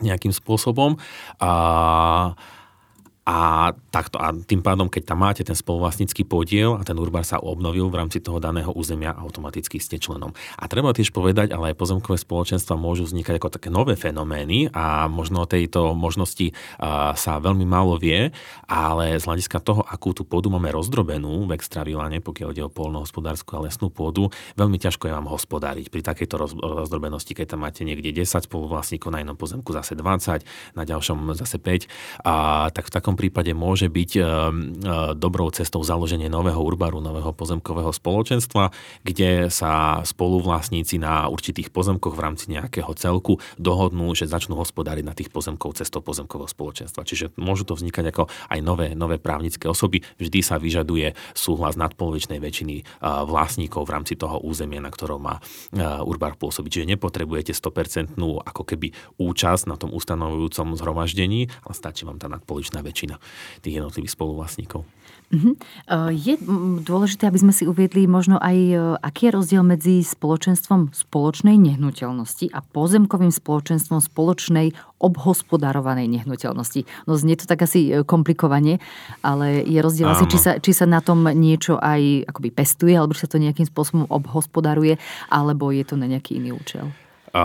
nejakým 0.00 0.32
spôsobom. 0.34 0.96
A 1.40 1.50
a, 3.28 3.70
takto, 3.92 4.16
a 4.16 4.32
tým 4.32 4.64
pádom, 4.64 4.88
keď 4.88 5.12
tam 5.14 5.22
máte 5.22 5.44
ten 5.44 5.54
spoluvlastnícky 5.54 6.26
podiel 6.26 6.74
a 6.74 6.82
ten 6.82 6.96
urbar 6.96 7.22
sa 7.22 7.38
obnovil 7.38 7.86
v 7.92 8.00
rámci 8.02 8.18
toho 8.18 8.42
daného 8.42 8.74
územia, 8.74 9.14
automaticky 9.14 9.78
ste 9.78 10.02
členom. 10.02 10.34
A 10.58 10.66
treba 10.66 10.90
tiež 10.90 11.14
povedať, 11.14 11.54
ale 11.54 11.72
aj 11.72 11.78
pozemkové 11.78 12.18
spoločenstva 12.18 12.80
môžu 12.80 13.06
vznikať 13.06 13.38
ako 13.38 13.48
také 13.54 13.68
nové 13.70 13.94
fenomény 13.94 14.74
a 14.74 15.06
možno 15.06 15.44
o 15.44 15.50
tejto 15.50 15.94
možnosti 15.94 16.50
a, 16.80 17.14
sa 17.14 17.38
veľmi 17.38 17.62
málo 17.68 18.00
vie, 18.00 18.34
ale 18.66 19.20
z 19.20 19.24
hľadiska 19.28 19.62
toho, 19.62 19.86
akú 19.86 20.10
tú 20.10 20.26
pôdu 20.26 20.50
máme 20.50 20.72
rozdrobenú 20.74 21.46
v 21.46 21.54
extraviláne, 21.54 22.18
pokiaľ 22.24 22.48
ide 22.56 22.66
o 22.66 22.72
polnohospodárskú 22.72 23.62
a 23.62 23.70
lesnú 23.70 23.94
pôdu, 23.94 24.32
veľmi 24.58 24.80
ťažko 24.80 25.06
je 25.06 25.12
vám 25.14 25.30
hospodáriť 25.30 25.86
pri 25.92 26.02
takejto 26.02 26.34
roz, 26.34 26.52
rozdrobenosti, 26.58 27.38
keď 27.38 27.54
tam 27.54 27.62
máte 27.68 27.86
niekde 27.86 28.10
10 28.10 28.48
spoluvlastníkov, 28.48 29.14
na 29.14 29.22
jednom 29.22 29.38
pozemku 29.38 29.70
zase 29.70 29.94
20, 29.94 30.42
na 30.74 30.82
ďalšom 30.82 31.36
zase 31.38 31.62
5, 31.62 31.86
a, 32.26 32.66
tak 32.74 32.90
v 32.90 32.92
takom 32.96 33.09
takom 33.10 33.18
prípade 33.18 33.50
môže 33.50 33.90
byť 33.90 34.22
dobrou 35.18 35.50
cestou 35.50 35.82
založenie 35.82 36.30
nového 36.30 36.62
urbaru, 36.62 37.02
nového 37.02 37.34
pozemkového 37.34 37.90
spoločenstva, 37.90 38.70
kde 39.02 39.50
sa 39.50 39.98
spoluvlastníci 40.06 41.02
na 41.02 41.26
určitých 41.26 41.74
pozemkoch 41.74 42.14
v 42.14 42.22
rámci 42.22 42.54
nejakého 42.54 42.94
celku 42.94 43.42
dohodnú, 43.58 44.14
že 44.14 44.30
začnú 44.30 44.54
hospodáriť 44.54 45.02
na 45.02 45.10
tých 45.10 45.34
pozemkov 45.34 45.82
cestou 45.82 45.98
pozemkového 46.06 46.46
spoločenstva. 46.46 47.02
Čiže 47.02 47.34
môžu 47.34 47.66
to 47.66 47.74
vznikať 47.74 48.14
ako 48.14 48.30
aj 48.30 48.58
nové, 48.62 48.94
nové 48.94 49.18
právnické 49.18 49.66
osoby. 49.66 50.06
Vždy 50.22 50.38
sa 50.46 50.62
vyžaduje 50.62 51.18
súhlas 51.34 51.74
nadpolovičnej 51.74 52.38
väčšiny 52.38 53.02
vlastníkov 53.26 53.90
v 53.90 53.94
rámci 53.98 54.14
toho 54.14 54.38
územia, 54.38 54.78
na 54.78 54.94
ktorom 54.94 55.18
má 55.18 55.42
urbar 56.06 56.38
pôsobiť. 56.38 56.70
Čiže 56.70 56.94
nepotrebujete 56.94 57.50
100% 57.58 58.14
ako 58.22 58.62
keby 58.62 58.94
účasť 59.18 59.66
na 59.66 59.74
tom 59.74 59.90
ustanovujúcom 59.90 60.78
zhromaždení, 60.78 61.50
ale 61.66 61.74
stačí 61.74 62.06
vám 62.06 62.22
tá 62.22 62.30
nadpolovičná 62.30 62.78
väčšina 62.84 62.98
tých 63.62 63.74
jednotlivých 63.80 64.12
spoluvlastníkov. 64.12 64.84
Uh-huh. 65.30 65.54
Je 66.10 66.34
dôležité, 66.82 67.30
aby 67.30 67.38
sme 67.38 67.54
si 67.54 67.62
uviedli 67.62 68.10
možno 68.10 68.34
aj, 68.42 68.56
e, 68.58 68.74
aký 68.98 69.30
je 69.30 69.36
rozdiel 69.38 69.62
medzi 69.62 70.02
spoločenstvom 70.02 70.90
spoločnej 70.90 71.54
nehnuteľnosti 71.54 72.50
a 72.50 72.58
pozemkovým 72.58 73.30
spoločenstvom 73.30 74.02
spoločnej 74.02 74.74
obhospodarovanej 74.98 76.10
nehnuteľnosti. 76.10 76.82
No 77.06 77.14
znie 77.14 77.38
to 77.38 77.46
tak 77.46 77.62
asi 77.62 77.94
e, 77.94 78.02
komplikovane, 78.02 78.82
ale 79.22 79.62
je 79.62 79.78
rozdiel 79.78 80.10
Áno. 80.10 80.18
asi, 80.18 80.26
či 80.26 80.38
sa, 80.42 80.58
či 80.58 80.74
sa 80.74 80.90
na 80.90 80.98
tom 80.98 81.22
niečo 81.22 81.78
aj 81.78 82.26
akoby 82.26 82.50
pestuje, 82.50 82.98
alebo 82.98 83.14
či 83.14 83.22
sa 83.22 83.30
to 83.30 83.38
nejakým 83.38 83.70
spôsobom 83.70 84.10
obhospodaruje, 84.10 84.98
alebo 85.30 85.70
je 85.70 85.86
to 85.86 85.94
na 85.94 86.10
nejaký 86.10 86.42
iný 86.42 86.58
účel. 86.58 86.90
A 87.30 87.44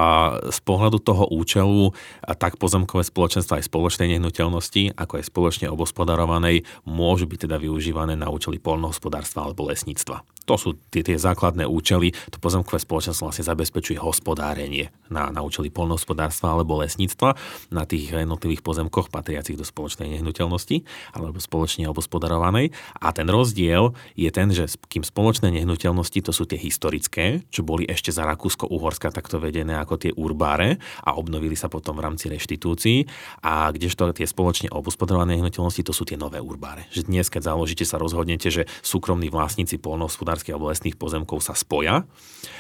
z 0.50 0.60
pohľadu 0.66 0.98
toho 1.02 1.30
účelu 1.30 1.94
tak 2.42 2.58
pozemkové 2.58 3.06
spoločenstva 3.06 3.62
aj 3.62 3.70
spoločnej 3.70 4.18
nehnuteľnosti, 4.18 4.98
ako 4.98 5.22
aj 5.22 5.28
spoločne 5.30 5.68
obospodarovanej, 5.70 6.66
môžu 6.90 7.30
byť 7.30 7.46
teda 7.46 7.62
využívané 7.62 8.18
na 8.18 8.34
účely 8.34 8.58
polnohospodárstva 8.58 9.46
alebo 9.46 9.70
lesníctva. 9.70 10.26
To 10.46 10.56
sú 10.62 10.78
tie, 10.94 11.02
tie 11.02 11.18
základné 11.18 11.66
účely. 11.66 12.14
To 12.30 12.38
pozemkové 12.38 12.78
spoločenstvo 12.78 13.28
vlastne 13.30 13.50
zabezpečuje 13.50 13.98
hospodárenie 13.98 14.94
na, 15.10 15.34
na 15.34 15.42
účely 15.42 15.74
polnohospodárstva 15.74 16.54
alebo 16.54 16.78
lesníctva 16.86 17.34
na 17.74 17.90
tých 17.90 18.14
jednotlivých 18.14 18.62
pozemkoch 18.62 19.10
patriacich 19.10 19.58
do 19.58 19.66
spoločnej 19.66 20.14
nehnuteľnosti 20.14 20.86
alebo 21.18 21.42
spoločne 21.42 21.90
obospodarovanej. 21.90 22.70
A 23.02 23.10
ten 23.10 23.26
rozdiel 23.26 23.98
je 24.14 24.30
ten, 24.30 24.54
že 24.54 24.70
kým 24.86 25.02
spoločné 25.02 25.50
nehnuteľnosti 25.50 26.22
to 26.22 26.30
sú 26.30 26.46
tie 26.46 26.62
historické, 26.62 27.42
čo 27.50 27.66
boli 27.66 27.90
ešte 27.90 28.14
za 28.14 28.30
Rakúsko-Uhorska 28.30 29.10
takto 29.10 29.42
vedené 29.42 29.82
ako 29.82 29.98
tie 29.98 30.12
urbáre 30.14 30.78
a 31.02 31.18
obnovili 31.18 31.58
sa 31.58 31.74
potom 31.74 31.98
v 31.98 32.06
rámci 32.06 32.30
reštitúcií. 32.30 33.10
A 33.42 33.74
kdežto 33.74 34.14
tie 34.14 34.30
spoločne 34.30 34.70
obospodarované 34.70 35.42
nehnuteľnosti 35.42 35.82
to 35.82 35.94
sú 35.94 36.06
tie 36.06 36.22
nové 36.22 36.38
urbáre. 36.38 36.86
Že 36.94 37.10
dnes, 37.10 37.34
keď 37.34 37.50
založíte, 37.50 37.86
sa 37.86 37.98
rozhodnete, 37.98 38.54
že 38.54 38.70
súkromní 38.86 39.34
vlastníci 39.34 39.82
polnohospodárstva 39.82 40.35
hospodárskych 40.36 40.54
alebo 40.54 40.70
lesných 40.70 41.00
pozemkov 41.00 41.40
sa 41.40 41.56
spoja 41.56 42.04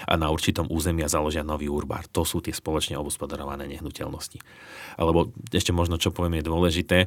a 0.07 0.13
na 0.15 0.31
určitom 0.31 0.65
území 0.71 1.03
a 1.03 1.11
založia 1.11 1.43
nový 1.43 1.67
urbár. 1.67 2.07
To 2.15 2.23
sú 2.23 2.39
tie 2.39 2.55
spoločne 2.55 2.95
obospodarované 2.95 3.67
nehnuteľnosti. 3.67 4.39
Alebo 4.95 5.35
ešte 5.51 5.75
možno, 5.75 5.99
čo 5.99 6.15
poviem, 6.15 6.39
je 6.39 6.47
dôležité, 6.47 6.97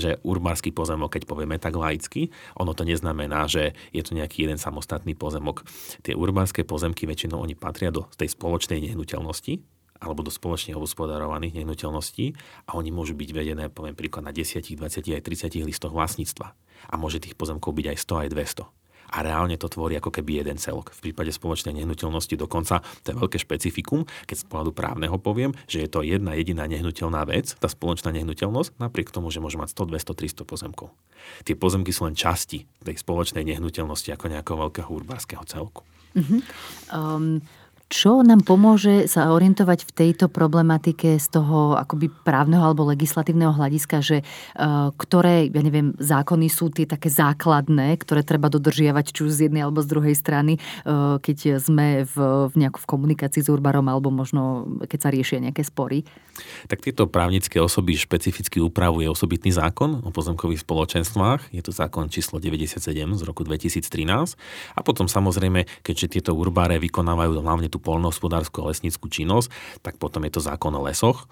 že 0.00 0.16
urbársky 0.24 0.72
pozemok, 0.72 1.20
keď 1.20 1.22
povieme 1.28 1.60
tak 1.60 1.76
laicky, 1.76 2.32
ono 2.56 2.72
to 2.72 2.88
neznamená, 2.88 3.44
že 3.44 3.76
je 3.92 4.00
to 4.00 4.16
nejaký 4.16 4.48
jeden 4.48 4.56
samostatný 4.56 5.12
pozemok. 5.12 5.62
Tie 6.00 6.16
urbárske 6.16 6.64
pozemky 6.64 7.04
väčšinou 7.04 7.44
oni 7.44 7.52
patria 7.54 7.92
do 7.92 8.08
tej 8.16 8.32
spoločnej 8.32 8.80
nehnuteľnosti, 8.80 9.60
alebo 10.02 10.20
do 10.20 10.28
spoločne 10.28 10.76
obospodarovaných 10.76 11.64
nehnuteľností 11.64 12.36
a 12.68 12.76
oni 12.76 12.92
môžu 12.92 13.16
byť 13.16 13.30
vedené, 13.30 13.64
poviem 13.72 13.96
príklad, 13.96 14.26
na 14.26 14.34
10, 14.34 14.60
20 14.60 14.76
aj 15.16 15.22
30 15.22 15.64
listoch 15.64 15.94
vlastníctva. 15.94 16.52
A 16.92 16.94
môže 17.00 17.22
tých 17.22 17.38
pozemkov 17.38 17.72
byť 17.72 17.86
aj 17.94 17.96
100, 18.04 18.22
aj 18.26 18.28
200 18.68 18.83
a 19.14 19.22
reálne 19.22 19.54
to 19.54 19.70
tvorí 19.70 19.94
ako 19.94 20.10
keby 20.10 20.42
jeden 20.42 20.58
celok. 20.58 20.90
V 20.90 21.10
prípade 21.10 21.30
spoločnej 21.30 21.78
nehnuteľnosti 21.78 22.34
dokonca 22.34 22.82
to 23.06 23.14
je 23.14 23.16
veľké 23.16 23.38
špecifikum, 23.38 24.02
keď 24.26 24.36
z 24.42 24.44
pohľadu 24.50 24.74
právneho 24.74 25.14
poviem, 25.22 25.54
že 25.70 25.86
je 25.86 25.88
to 25.88 26.02
jedna 26.02 26.34
jediná 26.34 26.66
nehnuteľná 26.66 27.22
vec, 27.30 27.54
tá 27.62 27.70
spoločná 27.70 28.10
nehnuteľnosť, 28.10 28.82
napriek 28.82 29.14
tomu, 29.14 29.30
že 29.30 29.38
môže 29.38 29.54
mať 29.54 29.70
100, 29.70 30.18
200, 30.18 30.42
300 30.42 30.50
pozemkov. 30.50 30.90
Tie 31.46 31.54
pozemky 31.54 31.94
sú 31.94 32.10
len 32.10 32.18
časti 32.18 32.66
tej 32.82 32.98
spoločnej 32.98 33.46
nehnuteľnosti 33.46 34.10
ako 34.10 34.34
nejakého 34.34 34.58
veľkého 34.58 34.90
urbárskeho 34.90 35.46
celku. 35.46 35.86
Uh-huh. 36.14 36.42
Um, 36.90 37.42
čo 37.92 38.24
nám 38.24 38.42
pomôže 38.42 39.06
sa 39.06 39.30
orientovať 39.30 39.84
v 39.84 39.92
tejto 39.92 40.26
problematike 40.32 41.20
z 41.20 41.26
toho 41.28 41.76
akoby 41.76 42.08
právneho 42.10 42.64
alebo 42.64 42.88
legislatívneho 42.88 43.52
hľadiska, 43.52 44.00
že 44.00 44.16
uh, 44.24 44.90
ktoré, 44.96 45.52
ja 45.52 45.62
neviem, 45.62 45.92
zákony 46.00 46.48
sú 46.48 46.72
tie 46.72 46.88
také 46.88 47.12
základné, 47.12 47.94
ktoré 48.00 48.24
treba 48.24 48.48
dodržiavať 48.48 49.04
či 49.12 49.20
už 49.28 49.30
z 49.30 49.40
jednej 49.48 49.62
alebo 49.68 49.84
z 49.84 49.90
druhej 49.92 50.16
strany, 50.16 50.56
uh, 50.58 51.20
keď 51.20 51.60
sme 51.60 52.08
v, 52.08 52.16
v 52.48 52.54
nejakú 52.56 52.80
v 52.80 52.90
komunikácii 52.90 53.44
s 53.44 53.52
Urbarom 53.52 53.86
alebo 53.86 54.08
možno 54.08 54.64
keď 54.88 54.98
sa 54.98 55.10
riešia 55.12 55.44
nejaké 55.44 55.62
spory? 55.62 56.02
Tak 56.66 56.82
tieto 56.82 57.06
právnické 57.06 57.62
osoby 57.62 57.94
špecificky 57.94 58.58
upravuje 58.58 59.06
osobitný 59.06 59.54
zákon 59.54 60.02
o 60.02 60.10
pozemkových 60.10 60.66
spoločenstvách. 60.66 61.54
Je 61.54 61.62
to 61.62 61.70
zákon 61.70 62.10
číslo 62.10 62.42
97 62.42 62.82
z 62.90 63.22
roku 63.22 63.46
2013. 63.46 63.86
A 64.74 64.80
potom 64.82 65.06
samozrejme, 65.06 65.66
keďže 65.86 66.18
tieto 66.18 66.32
urbáre 66.34 66.82
vykonávajú 66.82 67.38
hlavne 67.38 67.70
tú 67.74 67.82
polnohospodárskú 67.82 68.62
a 68.62 68.70
lesníckú 68.70 69.10
činnosť, 69.10 69.50
tak 69.82 69.98
potom 69.98 70.22
je 70.22 70.38
to 70.38 70.40
zákon 70.40 70.70
o 70.78 70.86
lesoch, 70.86 71.26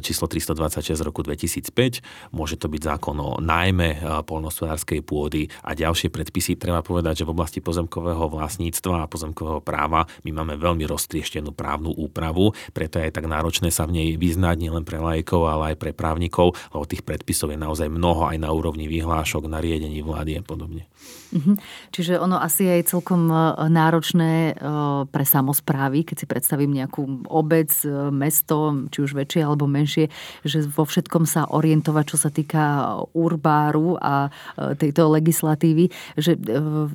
číslo 0.00 0.24
326 0.24 0.96
z 0.96 1.04
roku 1.04 1.20
2005. 1.20 2.32
Môže 2.32 2.56
to 2.56 2.72
byť 2.72 2.96
zákon 2.96 3.16
o 3.20 3.36
nájme 3.36 4.24
polnohospodárskej 4.24 5.04
pôdy 5.04 5.52
a 5.60 5.76
ďalšie 5.76 6.08
predpisy. 6.08 6.56
Treba 6.56 6.80
povedať, 6.80 7.20
že 7.20 7.28
v 7.28 7.36
oblasti 7.36 7.60
pozemkového 7.60 8.32
vlastníctva 8.32 9.04
a 9.04 9.10
pozemkového 9.10 9.60
práva 9.60 10.08
my 10.24 10.32
máme 10.32 10.56
veľmi 10.56 10.88
roztrieštenú 10.88 11.52
právnu 11.52 11.92
úpravu, 11.92 12.56
preto 12.72 12.96
je 12.96 13.12
tak 13.12 13.28
náročné 13.28 13.68
sa 13.68 13.84
v 13.84 14.00
nej 14.00 14.08
vyznať 14.16 14.56
nielen 14.56 14.86
pre 14.86 15.02
lajkov, 15.02 15.44
ale 15.44 15.74
aj 15.74 15.76
pre 15.76 15.90
právnikov, 15.92 16.56
lebo 16.72 16.88
tých 16.88 17.04
predpisov 17.04 17.52
je 17.52 17.58
naozaj 17.60 17.92
mnoho 17.92 18.30
aj 18.30 18.38
na 18.40 18.48
úrovni 18.54 18.88
vyhlášok, 18.88 19.50
nariadení 19.50 20.00
vlády 20.00 20.40
a 20.40 20.42
podobne. 20.42 20.88
Mhm. 21.34 21.58
Čiže 21.90 22.22
ono 22.22 22.38
asi 22.38 22.70
je 22.70 22.86
celkom 22.86 23.28
e, 23.28 23.36
náročné 23.68 24.32
e, 24.50 24.64
pre 25.10 25.24
samozprávy, 25.66 26.06
keď 26.06 26.16
si 26.22 26.26
predstavím 26.30 26.78
nejakú 26.78 27.26
obec, 27.26 27.74
e, 27.82 27.90
mesto, 28.14 28.86
či 28.94 29.02
už 29.02 29.18
väčšie 29.18 29.42
alebo 29.42 29.66
menšie, 29.66 30.06
že 30.46 30.62
vo 30.70 30.86
všetkom 30.86 31.26
sa 31.26 31.50
orientovať, 31.50 32.04
čo 32.06 32.16
sa 32.22 32.30
týka 32.30 32.94
urbáru 33.10 33.98
a 33.98 34.30
tejto 34.78 35.10
legislatívy. 35.10 35.90
Že, 36.14 36.32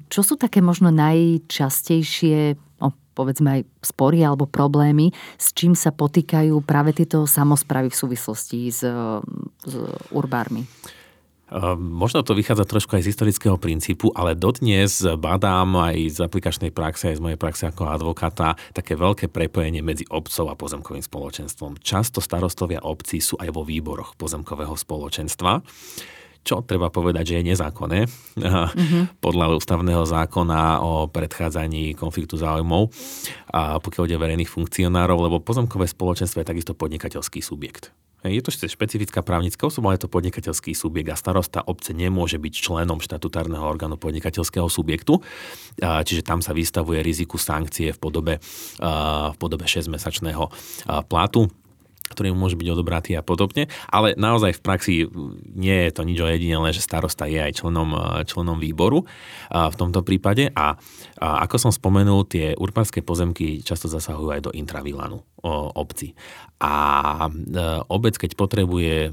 čo 0.08 0.22
sú 0.24 0.40
také 0.40 0.64
možno 0.64 0.88
najčastejšie 0.96 2.56
no, 2.80 2.96
povedzme 3.12 3.60
aj 3.60 3.62
spory 3.84 4.24
alebo 4.24 4.48
problémy, 4.48 5.12
s 5.36 5.52
čím 5.52 5.76
sa 5.76 5.92
potýkajú 5.92 6.64
práve 6.64 6.96
tieto 6.96 7.28
samozprávy 7.28 7.92
v 7.92 8.00
súvislosti 8.00 8.72
s, 8.72 8.88
s 9.68 9.74
urbármi? 10.16 10.64
Ehm, 11.52 11.84
možno 11.84 12.24
to 12.24 12.32
vychádza 12.32 12.64
trošku 12.64 12.96
aj 12.96 13.04
z 13.04 13.12
historického 13.12 13.60
princípu, 13.60 14.16
ale 14.16 14.40
dodnes 14.40 15.04
badám 15.20 15.92
aj 15.92 15.98
z 16.16 16.18
aplikačnej 16.24 16.72
praxe, 16.72 17.12
aj 17.12 17.20
z 17.20 17.24
mojej 17.24 17.40
praxe 17.40 17.68
ako 17.68 17.92
advokáta, 17.92 18.56
také 18.72 18.96
veľké 18.96 19.28
prepojenie 19.28 19.84
medzi 19.84 20.08
obcov 20.08 20.48
a 20.48 20.56
pozemkovým 20.56 21.04
spoločenstvom. 21.04 21.84
Často 21.84 22.24
starostovia 22.24 22.80
obcí 22.88 23.20
sú 23.20 23.36
aj 23.36 23.52
vo 23.52 23.68
výboroch 23.68 24.16
pozemkového 24.16 24.74
spoločenstva 24.80 25.60
čo 26.42 26.66
treba 26.66 26.90
povedať, 26.90 27.24
že 27.34 27.38
je 27.38 27.50
nezákonné 27.54 28.00
mm-hmm. 28.10 29.04
podľa 29.26 29.62
ústavného 29.62 30.04
zákona 30.10 30.82
o 30.82 31.06
predchádzaní 31.06 31.94
konfliktu 31.94 32.34
záujmov, 32.34 32.90
a 33.54 33.78
pokiaľ 33.78 34.04
ide 34.10 34.18
verejných 34.18 34.50
funkcionárov, 34.50 35.30
lebo 35.30 35.38
pozemkové 35.38 35.86
spoločenstvo 35.86 36.42
je 36.42 36.50
takisto 36.50 36.74
podnikateľský 36.74 37.46
subjekt. 37.46 37.94
Je 38.22 38.42
to 38.46 38.54
špecifická 38.54 39.26
právnická 39.26 39.66
osoba, 39.66 39.98
je 39.98 40.06
to 40.06 40.14
podnikateľský 40.14 40.78
subjekt 40.78 41.10
a 41.10 41.18
starosta 41.18 41.66
obce 41.66 41.90
nemôže 41.98 42.38
byť 42.38 42.54
členom 42.54 43.02
štatutárneho 43.02 43.66
orgánu 43.66 43.98
podnikateľského 43.98 44.70
subjektu, 44.70 45.26
čiže 45.82 46.22
tam 46.22 46.46
sa 46.46 46.54
vystavuje 46.54 47.02
riziku 47.02 47.42
sankcie 47.42 47.90
v 47.90 47.98
podobe, 47.98 48.34
v 48.78 49.38
podobe 49.42 49.66
6-mesačného 49.66 50.54
platu 51.10 51.50
ktorý 52.12 52.36
môže 52.36 52.60
byť 52.60 52.68
odobratý 52.68 53.16
a 53.16 53.24
podobne. 53.24 53.72
Ale 53.88 54.20
naozaj 54.20 54.60
v 54.60 54.62
praxi 54.62 54.96
nie 55.56 55.88
je 55.88 55.92
to 55.96 56.04
nič 56.04 56.20
ojedinelé, 56.20 56.76
že 56.76 56.84
starosta 56.84 57.24
je 57.24 57.40
aj 57.40 57.64
členom, 57.64 57.96
členom 58.28 58.60
výboru 58.60 59.08
v 59.48 59.76
tomto 59.80 60.04
prípade. 60.04 60.52
A, 60.52 60.76
a 61.24 61.28
ako 61.48 61.56
som 61.56 61.72
spomenul, 61.72 62.28
tie 62.28 62.52
urpárske 62.60 63.00
pozemky 63.00 63.64
často 63.64 63.88
zasahujú 63.88 64.28
aj 64.28 64.42
do 64.44 64.52
intravilanu. 64.52 65.24
Obci. 65.50 66.14
A 66.62 66.74
e, 67.26 67.32
obec, 67.90 68.14
keď 68.22 68.38
potrebuje 68.38 69.10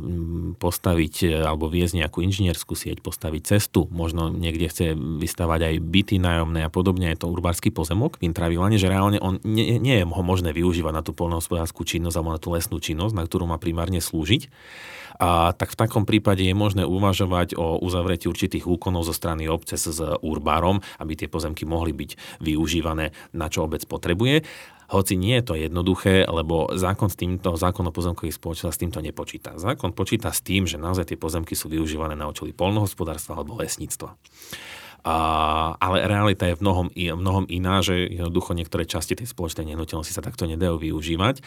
postaviť 0.60 1.14
e, 1.24 1.28
alebo 1.40 1.72
viesť 1.72 2.04
nejakú 2.04 2.20
inžinierskú 2.20 2.76
sieť, 2.76 3.00
postaviť 3.00 3.56
cestu, 3.56 3.88
možno 3.88 4.28
niekde 4.28 4.68
chce 4.68 4.86
vystavať 4.92 5.60
aj 5.64 5.74
byty 5.80 6.20
nájomné 6.20 6.68
a 6.68 6.70
podobne, 6.70 7.08
je 7.08 7.24
to 7.24 7.32
urbársky 7.32 7.72
pozemok 7.72 8.20
v 8.20 8.28
intravilane, 8.28 8.76
že 8.76 8.92
reálne 8.92 9.16
on 9.24 9.40
nie, 9.48 9.80
nie 9.80 9.96
je 9.96 10.04
ho 10.04 10.22
možné 10.24 10.52
využívať 10.52 10.92
na 10.92 11.00
tú 11.00 11.16
polnohospodárskú 11.16 11.88
činnosť 11.88 12.16
alebo 12.20 12.36
na 12.36 12.40
tú 12.40 12.52
lesnú 12.52 12.76
činnosť, 12.76 13.16
na 13.16 13.24
ktorú 13.24 13.48
má 13.48 13.56
primárne 13.56 14.04
slúžiť. 14.04 14.52
A 15.18 15.50
tak 15.50 15.74
v 15.74 15.80
takom 15.82 16.06
prípade 16.06 16.46
je 16.46 16.54
možné 16.54 16.86
uvažovať 16.86 17.58
o 17.58 17.82
uzavretí 17.82 18.30
určitých 18.30 18.70
úkonov 18.70 19.02
zo 19.02 19.14
strany 19.14 19.50
obce 19.50 19.74
s 19.74 19.98
urbárom, 20.22 20.78
aby 21.02 21.18
tie 21.18 21.26
pozemky 21.26 21.66
mohli 21.66 21.90
byť 21.90 22.40
využívané 22.42 23.10
na 23.34 23.46
čo 23.50 23.66
obec 23.66 23.82
potrebuje. 23.82 24.46
Hoci 24.88 25.20
nie 25.20 25.36
je 25.36 25.44
to 25.44 25.54
jednoduché, 25.58 26.24
lebo 26.24 26.72
zákon 26.72 27.12
s 27.12 27.18
týmto, 27.20 27.60
zákon 27.60 27.84
o 27.84 27.92
pozemkových 27.92 28.40
spoločenstvách 28.40 28.72
s 28.72 28.80
týmto 28.80 29.00
nepočíta. 29.04 29.60
Zákon 29.60 29.92
počíta 29.92 30.32
s 30.32 30.40
tým, 30.40 30.64
že 30.64 30.80
naozaj 30.80 31.12
tie 31.12 31.20
pozemky 31.20 31.52
sú 31.52 31.68
využívané 31.68 32.16
na 32.16 32.24
účely 32.24 32.56
polnohospodárstva 32.56 33.36
alebo 33.36 33.60
lesníctva. 33.60 34.16
Ale 35.78 36.06
realita 36.06 36.48
je 36.50 36.58
v 36.58 36.62
mnohom, 36.64 36.86
v 36.92 37.14
mnohom 37.14 37.46
iná, 37.46 37.80
že 37.80 38.08
jednoducho 38.08 38.54
niektoré 38.54 38.84
časti 38.84 39.14
tej 39.14 39.30
spoločnej 39.30 39.72
nehnuteľnosti 39.72 40.14
sa 40.14 40.24
takto 40.24 40.48
nedajú 40.48 40.78
využívať. 40.78 41.40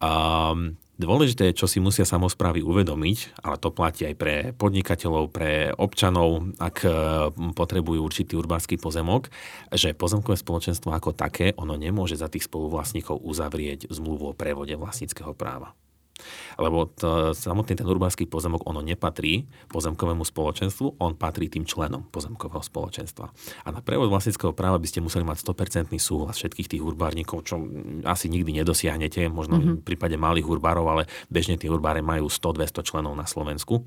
A, 0.00 0.54
Dôležité 0.98 1.54
je, 1.54 1.62
čo 1.62 1.70
si 1.70 1.78
musia 1.78 2.02
samozprávy 2.02 2.58
uvedomiť, 2.66 3.38
ale 3.46 3.54
to 3.62 3.70
platí 3.70 4.02
aj 4.02 4.18
pre 4.18 4.34
podnikateľov, 4.50 5.30
pre 5.30 5.70
občanov, 5.78 6.50
ak 6.58 6.76
e, 6.82 6.90
potrebujú 7.54 8.02
určitý 8.02 8.34
urbársky 8.34 8.82
pozemok, 8.82 9.30
že 9.70 9.94
pozemkové 9.94 10.34
spoločenstvo 10.34 10.90
ako 10.90 11.14
také, 11.14 11.54
ono 11.54 11.78
nemôže 11.78 12.18
za 12.18 12.26
tých 12.26 12.50
spoluvlastníkov 12.50 13.14
uzavrieť 13.22 13.86
zmluvu 13.94 14.34
o 14.34 14.34
prevode 14.34 14.74
vlastníckého 14.74 15.38
práva. 15.38 15.70
Lebo 16.58 16.90
to, 16.92 17.32
samotný 17.32 17.78
ten 17.78 17.86
urbársky 17.86 18.26
pozemok, 18.26 18.66
ono 18.66 18.84
nepatrí 18.84 19.46
pozemkovému 19.70 20.22
spoločenstvu, 20.22 21.00
on 21.00 21.14
patrí 21.14 21.48
tým 21.50 21.64
členom 21.64 22.06
pozemkového 22.10 22.62
spoločenstva. 22.62 23.26
A 23.64 23.68
na 23.70 23.80
prevod 23.80 24.10
vlastníckého 24.10 24.52
práva 24.52 24.78
by 24.78 24.86
ste 24.88 25.04
museli 25.04 25.22
mať 25.24 25.44
100% 25.44 25.94
súhlas 25.98 26.38
všetkých 26.38 26.78
tých 26.78 26.82
urbárnikov, 26.82 27.46
čo 27.46 27.62
asi 28.04 28.30
nikdy 28.30 28.62
nedosiahnete, 28.62 29.26
možno 29.30 29.58
mm-hmm. 29.58 29.76
v 29.82 29.86
prípade 29.86 30.16
malých 30.18 30.46
urbárov, 30.46 30.86
ale 30.86 31.02
bežne 31.28 31.58
tie 31.58 31.70
urbáre 31.70 32.04
majú 32.04 32.30
100-200 32.30 32.86
členov 32.86 33.14
na 33.14 33.26
Slovensku. 33.26 33.82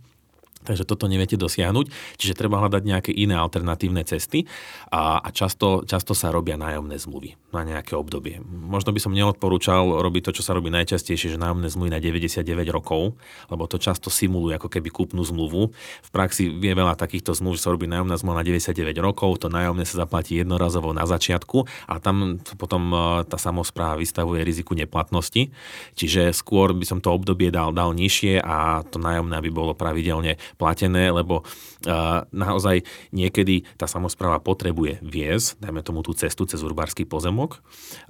Takže 0.62 0.86
toto 0.86 1.10
neviete 1.10 1.38
dosiahnuť, 1.38 2.18
čiže 2.22 2.38
treba 2.38 2.62
hľadať 2.62 2.84
nejaké 2.86 3.12
iné 3.12 3.34
alternatívne 3.34 4.06
cesty 4.06 4.46
a, 4.94 5.18
a 5.18 5.30
často, 5.34 5.82
často 5.88 6.14
sa 6.14 6.30
robia 6.30 6.54
nájomné 6.58 7.02
zmluvy 7.02 7.34
na 7.50 7.66
nejaké 7.66 7.98
obdobie. 7.98 8.40
Možno 8.46 8.94
by 8.94 9.00
som 9.02 9.12
neodporúčal 9.12 10.00
robiť 10.00 10.30
to, 10.30 10.32
čo 10.40 10.44
sa 10.46 10.54
robí 10.54 10.70
najčastejšie, 10.70 11.36
že 11.36 11.42
nájomné 11.42 11.68
zmluvy 11.68 11.92
na 11.92 12.00
99 12.00 12.46
rokov, 12.70 13.18
lebo 13.50 13.66
to 13.66 13.82
často 13.82 14.14
simuluje 14.14 14.56
ako 14.56 14.70
keby 14.70 14.94
kúpnu 14.94 15.26
zmluvu. 15.26 15.74
V 16.06 16.10
praxi 16.14 16.54
vie 16.54 16.72
veľa 16.78 16.94
takýchto 16.94 17.34
zmluv, 17.34 17.58
že 17.58 17.66
sa 17.66 17.74
robí 17.74 17.90
nájomná 17.90 18.16
zmluva 18.22 18.42
na 18.42 18.46
99 18.46 18.94
rokov, 19.02 19.42
to 19.42 19.50
nájomné 19.50 19.84
sa 19.84 20.06
zaplatí 20.06 20.38
jednorazovo 20.38 20.94
na 20.94 21.10
začiatku 21.10 21.66
a 21.90 21.98
tam 21.98 22.38
potom 22.56 22.94
e, 22.94 22.98
tá 23.26 23.42
samozpráva 23.42 23.98
vystavuje 23.98 24.46
riziku 24.46 24.78
neplatnosti. 24.78 25.50
Čiže 25.98 26.32
skôr 26.32 26.72
by 26.78 26.86
som 26.86 27.00
to 27.02 27.10
obdobie 27.12 27.50
dal, 27.50 27.74
dal 27.74 27.92
nižšie 27.92 28.40
a 28.40 28.86
to 28.88 29.02
nájomné 29.02 29.42
by 29.42 29.52
bolo 29.52 29.74
pravidelne 29.76 30.38
platené, 30.56 31.12
lebo 31.12 31.44
uh, 31.44 32.24
naozaj 32.32 32.84
niekedy 33.12 33.68
tá 33.76 33.86
samozpráva 33.86 34.40
potrebuje 34.40 35.04
viesť, 35.04 35.60
dajme 35.60 35.82
tomu 35.84 36.00
tú 36.02 36.16
cestu 36.16 36.48
cez 36.48 36.64
urbársky 36.64 37.04
pozemok, 37.04 37.60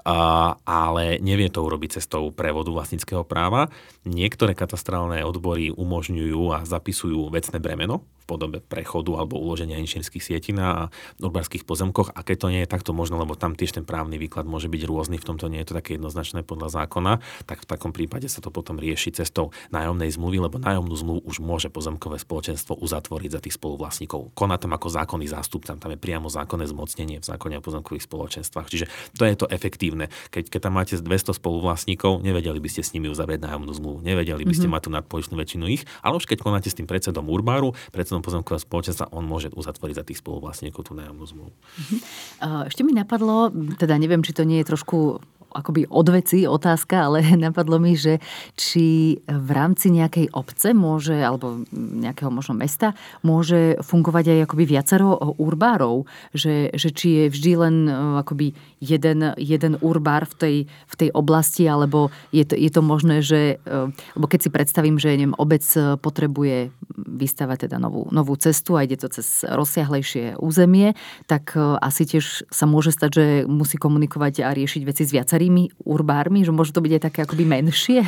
uh, 0.06 0.56
ale 0.64 1.18
nevie 1.20 1.50
to 1.50 1.66
urobiť 1.66 2.02
cestou 2.02 2.30
prevodu 2.32 2.70
vlastníckého 2.72 3.26
práva. 3.26 3.68
Niektoré 4.08 4.54
katastrálne 4.54 5.22
odbory 5.26 5.74
umožňujú 5.74 6.42
a 6.54 6.64
zapisujú 6.64 7.30
vecné 7.34 7.58
bremeno 7.58 8.06
podobe 8.26 8.62
prechodu 8.62 9.18
alebo 9.18 9.38
uloženia 9.38 9.80
inžinierských 9.82 10.24
sietí 10.24 10.52
na 10.52 10.94
urbárských 11.22 11.66
pozemkoch. 11.66 12.14
A 12.14 12.22
keď 12.22 12.38
to 12.38 12.48
nie 12.54 12.62
je 12.64 12.70
takto 12.70 12.92
možno, 12.92 13.20
lebo 13.20 13.36
tam 13.36 13.58
tiež 13.58 13.78
ten 13.78 13.86
právny 13.86 14.22
výklad 14.22 14.48
môže 14.48 14.72
byť 14.72 14.82
rôzny, 14.86 15.18
v 15.18 15.28
tomto 15.28 15.48
nie 15.52 15.60
je 15.62 15.74
to 15.74 15.78
také 15.78 15.98
jednoznačné 15.98 16.46
podľa 16.46 16.84
zákona, 16.84 17.20
tak 17.46 17.64
v 17.64 17.70
takom 17.70 17.92
prípade 17.92 18.28
sa 18.32 18.40
to 18.40 18.54
potom 18.54 18.78
rieši 18.80 19.14
cestou 19.14 19.54
nájomnej 19.70 20.12
zmluvy, 20.14 20.38
lebo 20.44 20.58
nájomnú 20.62 20.96
zmluvu 20.96 21.22
už 21.28 21.38
môže 21.44 21.68
pozemkové 21.68 22.22
spoločenstvo 22.22 22.78
uzatvoriť 22.80 23.30
za 23.32 23.40
tých 23.44 23.56
spoluvlastníkov. 23.58 24.34
Koná 24.34 24.58
tam 24.58 24.74
ako 24.74 24.88
zákonný 24.92 25.28
zástupca, 25.28 25.76
tam 25.76 25.92
je 25.92 26.00
priamo 26.00 26.28
zákonné 26.28 26.66
zmocnenie 26.70 27.20
v 27.20 27.26
zákone 27.26 27.60
o 27.60 27.64
pozemkových 27.64 28.06
spoločenstvách. 28.06 28.68
Čiže 28.68 28.86
to 29.18 29.24
je 29.28 29.36
to 29.36 29.48
efektívne. 29.52 30.08
Keď, 30.32 30.50
keď 30.50 30.60
tam 30.70 30.74
máte 30.78 30.96
200 30.98 31.38
spoluvlastníkov, 31.38 32.24
nevedeli 32.24 32.60
by 32.62 32.70
ste 32.70 32.82
s 32.86 32.94
nimi 32.96 33.12
uzavrieť 33.12 33.44
nájomnú 33.44 33.72
zmluvu, 33.74 33.98
nevedeli 34.06 34.44
by 34.44 34.54
ste 34.56 34.68
mm-hmm. 34.68 34.78
mať 34.78 34.82
tú 34.88 34.90
nadpoličnú 34.94 35.36
väčšinu 35.38 35.66
ich, 35.70 35.84
ale 36.02 36.18
už 36.18 36.26
keď 36.26 36.40
konáte 36.42 36.70
s 36.70 36.78
tým 36.78 36.88
predsedom 36.88 37.28
Urbáru, 37.28 37.74
predsedom 37.92 38.21
členom 38.22 38.46
pozemkového 38.46 38.62
spoločenstva, 38.62 39.12
on 39.18 39.26
môže 39.26 39.50
uzatvoriť 39.50 39.96
za 39.98 40.06
tých 40.06 40.22
spoluvlastníkov 40.22 40.86
tú 40.86 40.94
nájomnú 40.94 41.26
zmluvu. 41.26 41.52
Mhm. 41.52 41.98
Ešte 42.70 42.86
mi 42.86 42.94
napadlo, 42.94 43.50
teda 43.82 43.98
neviem, 43.98 44.22
či 44.22 44.38
to 44.38 44.46
nie 44.46 44.62
je 44.62 44.70
trošku 44.70 45.20
akoby 45.52 45.88
odveci 45.92 46.48
otázka, 46.48 47.12
ale 47.12 47.24
napadlo 47.48 47.78
mi, 47.78 47.96
že 47.96 48.20
či 48.56 49.18
v 49.28 49.50
rámci 49.52 49.92
nejakej 49.92 50.32
obce 50.32 50.74
môže, 50.76 51.16
alebo 51.20 51.64
nejakého 51.76 52.32
možno 52.32 52.56
mesta, 52.58 52.96
môže 53.22 53.80
fungovať 53.84 54.26
aj 54.32 54.40
akoby 54.50 54.64
viacero 54.66 55.20
urbárov, 55.38 56.08
že, 56.32 56.72
že 56.76 56.90
či 56.92 57.08
je 57.12 57.26
vždy 57.32 57.52
len 57.60 57.76
e, 57.88 57.92
akoby 58.24 58.56
jeden, 58.80 59.36
jeden 59.38 59.74
urbár 59.84 60.26
v 60.26 60.36
tej, 60.36 60.56
v 60.68 60.96
tej 60.96 61.10
oblasti, 61.12 61.68
alebo 61.68 62.10
je 62.32 62.48
to, 62.48 62.56
je 62.56 62.70
to 62.72 62.82
možné, 62.82 63.20
že, 63.22 63.62
e, 63.62 63.76
lebo 64.16 64.26
keď 64.26 64.40
si 64.48 64.50
predstavím, 64.50 64.98
že 64.98 65.14
neviem, 65.14 65.36
obec 65.38 65.64
potrebuje 66.02 66.72
vystavať 66.96 67.68
teda 67.68 67.78
novú, 67.82 68.08
novú 68.14 68.34
cestu 68.38 68.78
a 68.78 68.86
ide 68.86 68.98
to 68.98 69.10
cez 69.12 69.44
rozsiahlejšie 69.46 70.38
územie, 70.40 70.94
tak 71.26 71.58
e, 71.58 71.60
asi 71.82 72.06
tiež 72.06 72.48
sa 72.50 72.66
môže 72.70 72.94
stať, 72.94 73.10
že 73.12 73.26
musí 73.50 73.76
komunikovať 73.76 74.46
a 74.46 74.54
riešiť 74.54 74.82
veci 74.86 75.04
s 75.04 75.12
viacerými 75.12 75.41
viacerými 75.42 75.74
urbármi, 75.90 76.46
že 76.46 76.54
môže 76.54 76.70
to 76.70 76.86
byť 76.86 76.92
aj 76.94 77.02
také 77.02 77.20
akoby 77.26 77.44
menšie? 77.50 78.06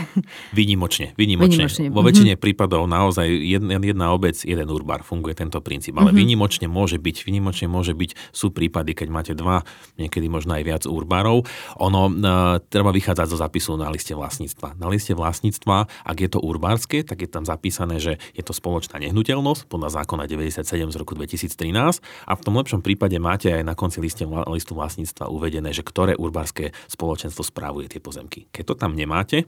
Výnimočne, 0.53 1.17
výnimočne. 1.17 1.65
výnimočne. 1.65 1.85
Vo 1.89 2.05
väčšine 2.05 2.37
mm-hmm. 2.37 2.45
prípadov 2.45 2.85
naozaj 2.85 3.25
jedna, 3.25 3.81
jedna 3.81 4.13
obec, 4.13 4.37
jeden 4.37 4.69
urbár, 4.69 5.01
funguje 5.01 5.33
tento 5.33 5.57
princíp. 5.65 5.97
Ale 5.97 6.13
mm-hmm. 6.13 6.21
výnimočne 6.21 6.67
môže 6.69 7.01
byť, 7.01 7.25
výnimočne 7.25 7.65
môže 7.65 7.97
byť, 7.97 8.11
sú 8.29 8.53
prípady, 8.53 8.93
keď 8.93 9.07
máte 9.09 9.33
dva, 9.33 9.65
niekedy 9.97 10.29
možno 10.29 10.53
aj 10.53 10.63
viac 10.63 10.83
urbárov. 10.85 11.41
Ono 11.81 12.01
uh, 12.05 12.61
treba 12.69 12.93
vychádzať 12.93 13.27
zo 13.33 13.37
zapisu 13.41 13.81
na 13.81 13.89
liste 13.89 14.13
vlastníctva. 14.13 14.77
Na 14.77 14.87
liste 14.93 15.17
vlastníctva, 15.17 15.89
ak 16.05 16.17
je 16.21 16.29
to 16.29 16.39
urbárske, 16.43 17.01
tak 17.01 17.25
je 17.25 17.29
tam 17.29 17.49
zapísané, 17.49 17.97
že 17.97 18.21
je 18.37 18.43
to 18.45 18.53
spoločná 18.53 19.01
nehnuteľnosť 19.01 19.65
podľa 19.65 19.89
zákona 20.03 20.29
97 20.29 20.69
z 20.69 20.97
roku 21.01 21.17
2013 21.17 22.29
a 22.29 22.33
v 22.37 22.41
tom 22.45 22.53
lepšom 22.61 22.85
prípade 22.85 23.17
máte 23.17 23.49
aj 23.49 23.63
na 23.65 23.73
konci 23.73 24.03
liste, 24.03 24.27
listu 24.51 24.77
vlastníctva 24.77 25.31
uvedené, 25.31 25.73
že 25.73 25.81
ktoré 25.81 26.13
urbárske 26.19 26.75
spoločné 26.91 27.22
spoločenstvo 27.23 27.47
správuje 27.47 27.87
tie 27.87 28.03
pozemky. 28.03 28.51
Keď 28.51 28.63
to 28.67 28.75
tam 28.75 28.99
nemáte, 28.99 29.47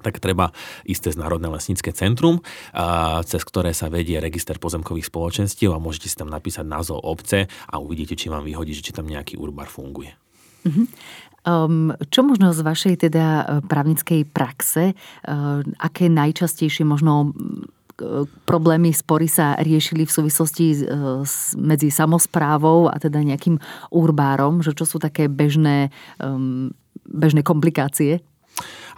tak 0.00 0.22
treba 0.22 0.54
ísť 0.86 1.10
cez 1.10 1.14
Národné 1.18 1.50
lesnícke 1.50 1.90
centrum, 1.92 2.40
cez 3.26 3.42
ktoré 3.42 3.74
sa 3.74 3.90
vedie 3.90 4.16
register 4.22 4.56
pozemkových 4.56 5.10
spoločenstiev 5.10 5.74
a 5.74 5.82
môžete 5.82 6.08
si 6.08 6.16
tam 6.16 6.30
napísať 6.30 6.64
názov 6.64 7.02
obce 7.02 7.50
a 7.68 7.74
uvidíte, 7.82 8.14
či 8.14 8.30
vám 8.30 8.46
vyhodí, 8.46 8.72
či 8.78 8.94
tam 8.94 9.10
nejaký 9.10 9.36
urbar 9.36 9.68
funguje. 9.68 10.14
Uh-huh. 10.64 10.86
Um, 11.40 11.92
čo 12.08 12.20
možno 12.22 12.52
z 12.52 12.60
vašej 12.60 12.94
teda 13.08 13.24
e, 13.24 13.44
právnickej 13.64 14.28
praxe, 14.28 14.92
uh, 14.92 15.64
aké 15.80 16.12
najčastejšie 16.12 16.84
možno 16.84 17.32
problémy, 18.48 18.96
spory 18.96 19.28
sa 19.28 19.56
riešili 19.60 20.08
v 20.08 20.14
súvislosti 20.16 20.66
medzi 21.60 21.88
samozprávou 21.92 22.88
a 22.88 22.96
teda 22.96 23.20
nejakým 23.20 23.60
urbárom, 23.92 24.64
že 24.64 24.72
čo 24.72 24.88
sú 24.88 24.96
také 24.96 25.28
bežné 25.28 25.92
um, 26.16 26.72
bežné 27.10 27.42
komplikácie? 27.42 28.24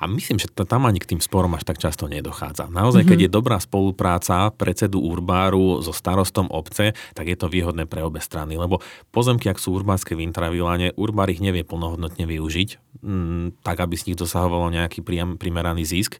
A 0.02 0.10
myslím, 0.10 0.42
že 0.42 0.50
tam 0.50 0.82
ani 0.90 0.98
k 0.98 1.14
tým 1.14 1.22
sporom 1.22 1.54
až 1.54 1.62
tak 1.62 1.78
často 1.78 2.10
nedochádza. 2.10 2.66
Naozaj, 2.66 3.06
mm-hmm. 3.06 3.10
keď 3.14 3.18
je 3.22 3.30
dobrá 3.30 3.62
spolupráca 3.62 4.50
predsedu 4.50 4.98
urbáru 4.98 5.78
so 5.78 5.94
starostom 5.94 6.50
obce, 6.50 6.98
tak 7.14 7.30
je 7.30 7.38
to 7.38 7.46
výhodné 7.46 7.86
pre 7.86 8.02
obe 8.02 8.18
strany. 8.18 8.58
Lebo 8.58 8.82
pozemky, 9.14 9.46
ak 9.46 9.62
sú 9.62 9.78
urbárske 9.78 10.18
v 10.18 10.26
intraviláne, 10.26 10.90
urbár 10.98 11.30
ich 11.30 11.38
nevie 11.38 11.62
plnohodnotne 11.62 12.26
využiť, 12.26 12.98
mm, 12.98 13.62
tak 13.62 13.78
aby 13.78 13.94
z 13.94 14.10
nich 14.10 14.18
dosahovalo 14.18 14.74
nejaký 14.74 15.06
primeraný 15.38 15.86
zisk. 15.86 16.18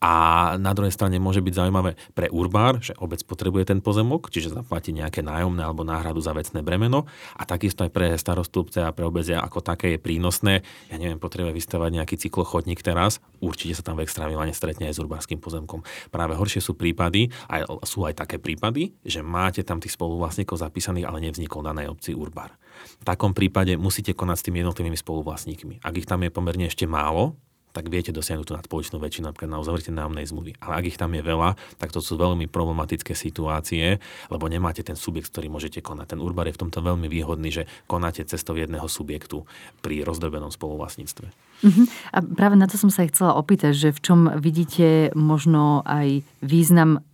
A 0.00 0.12
na 0.56 0.72
druhej 0.72 0.96
strane 0.96 1.20
môže 1.20 1.44
byť 1.44 1.54
zaujímavé 1.60 1.92
pre 2.16 2.32
urbár, 2.32 2.80
že 2.80 2.96
obec 2.96 3.20
potrebuje 3.20 3.68
ten 3.68 3.84
pozemok, 3.84 4.32
čiže 4.32 4.48
zaplatí 4.48 4.96
nejaké 4.96 5.20
nájomné 5.20 5.60
alebo 5.60 5.84
náhradu 5.84 6.24
za 6.24 6.32
vecné 6.32 6.64
bremeno. 6.64 7.04
A 7.36 7.44
takisto 7.44 7.84
aj 7.84 7.92
pre 7.92 8.16
starostúbce 8.16 8.80
a 8.80 8.96
pre 8.96 9.04
obec 9.04 9.28
ako 9.28 9.60
také 9.60 9.94
je 9.94 9.98
prínosné. 10.00 10.64
Ja 10.88 10.96
neviem, 10.96 11.20
potrebuje 11.20 11.52
vystavať 11.52 12.00
nejaký 12.00 12.16
cyklochodník 12.16 12.80
teraz. 12.80 13.20
Určite 13.44 13.76
sa 13.76 13.84
tam 13.84 14.00
v 14.00 14.08
extravilane 14.08 14.56
stretne 14.56 14.88
aj 14.88 14.96
s 14.96 15.02
urbárským 15.04 15.36
pozemkom. 15.36 15.84
Práve 16.08 16.32
horšie 16.32 16.64
sú 16.64 16.72
prípady, 16.80 17.28
aj, 17.52 17.68
sú 17.84 18.08
aj 18.08 18.24
také 18.24 18.40
prípady, 18.40 18.96
že 19.04 19.20
máte 19.20 19.60
tam 19.60 19.84
tých 19.84 20.00
spoluvlastníkov 20.00 20.56
zapísaných, 20.56 21.12
ale 21.12 21.20
nevznikol 21.28 21.60
danej 21.60 21.92
obci 21.92 22.16
urbár. 22.16 22.56
V 23.00 23.04
takom 23.04 23.36
prípade 23.36 23.76
musíte 23.76 24.16
konať 24.16 24.36
s 24.40 24.44
tými 24.48 24.64
jednotlivými 24.64 24.96
spoluvlastníkmi. 24.96 25.84
Ak 25.84 25.92
ich 26.00 26.08
tam 26.08 26.24
je 26.24 26.32
pomerne 26.32 26.64
ešte 26.64 26.88
málo, 26.88 27.36
tak 27.70 27.86
viete 27.86 28.10
dosiahnuť 28.10 28.46
tú 28.46 28.54
nadpoločnú 28.58 28.96
väčšinu 28.98 29.30
napríklad 29.30 29.50
na 29.50 29.62
uzavretie 29.62 29.94
nájomnej 29.94 30.26
zmluvy. 30.26 30.52
Ale 30.58 30.72
ak 30.82 30.84
ich 30.90 30.98
tam 30.98 31.14
je 31.14 31.22
veľa, 31.22 31.54
tak 31.78 31.94
to 31.94 32.02
sú 32.02 32.18
veľmi 32.18 32.50
problematické 32.50 33.14
situácie, 33.14 34.02
lebo 34.30 34.44
nemáte 34.50 34.82
ten 34.82 34.98
subjekt, 34.98 35.30
ktorý 35.30 35.52
môžete 35.52 35.82
konať. 35.82 36.16
Ten 36.16 36.20
Urbar 36.22 36.50
je 36.50 36.56
v 36.56 36.62
tomto 36.66 36.82
veľmi 36.82 37.06
výhodný, 37.06 37.50
že 37.50 37.68
konáte 37.86 38.26
cestou 38.26 38.58
jedného 38.58 38.86
subjektu 38.90 39.46
pri 39.84 40.02
rozdrobenom 40.02 40.50
spoluvlastníctve. 40.50 41.26
Uh-huh. 41.60 41.84
A 42.16 42.18
práve 42.24 42.56
na 42.56 42.64
to 42.64 42.80
som 42.80 42.88
sa 42.88 43.04
aj 43.04 43.12
chcela 43.12 43.36
opýtať, 43.36 43.76
že 43.76 43.88
v 43.92 44.00
čom 44.00 44.20
vidíte 44.40 45.12
možno 45.12 45.84
aj 45.84 46.24
význam 46.40 47.04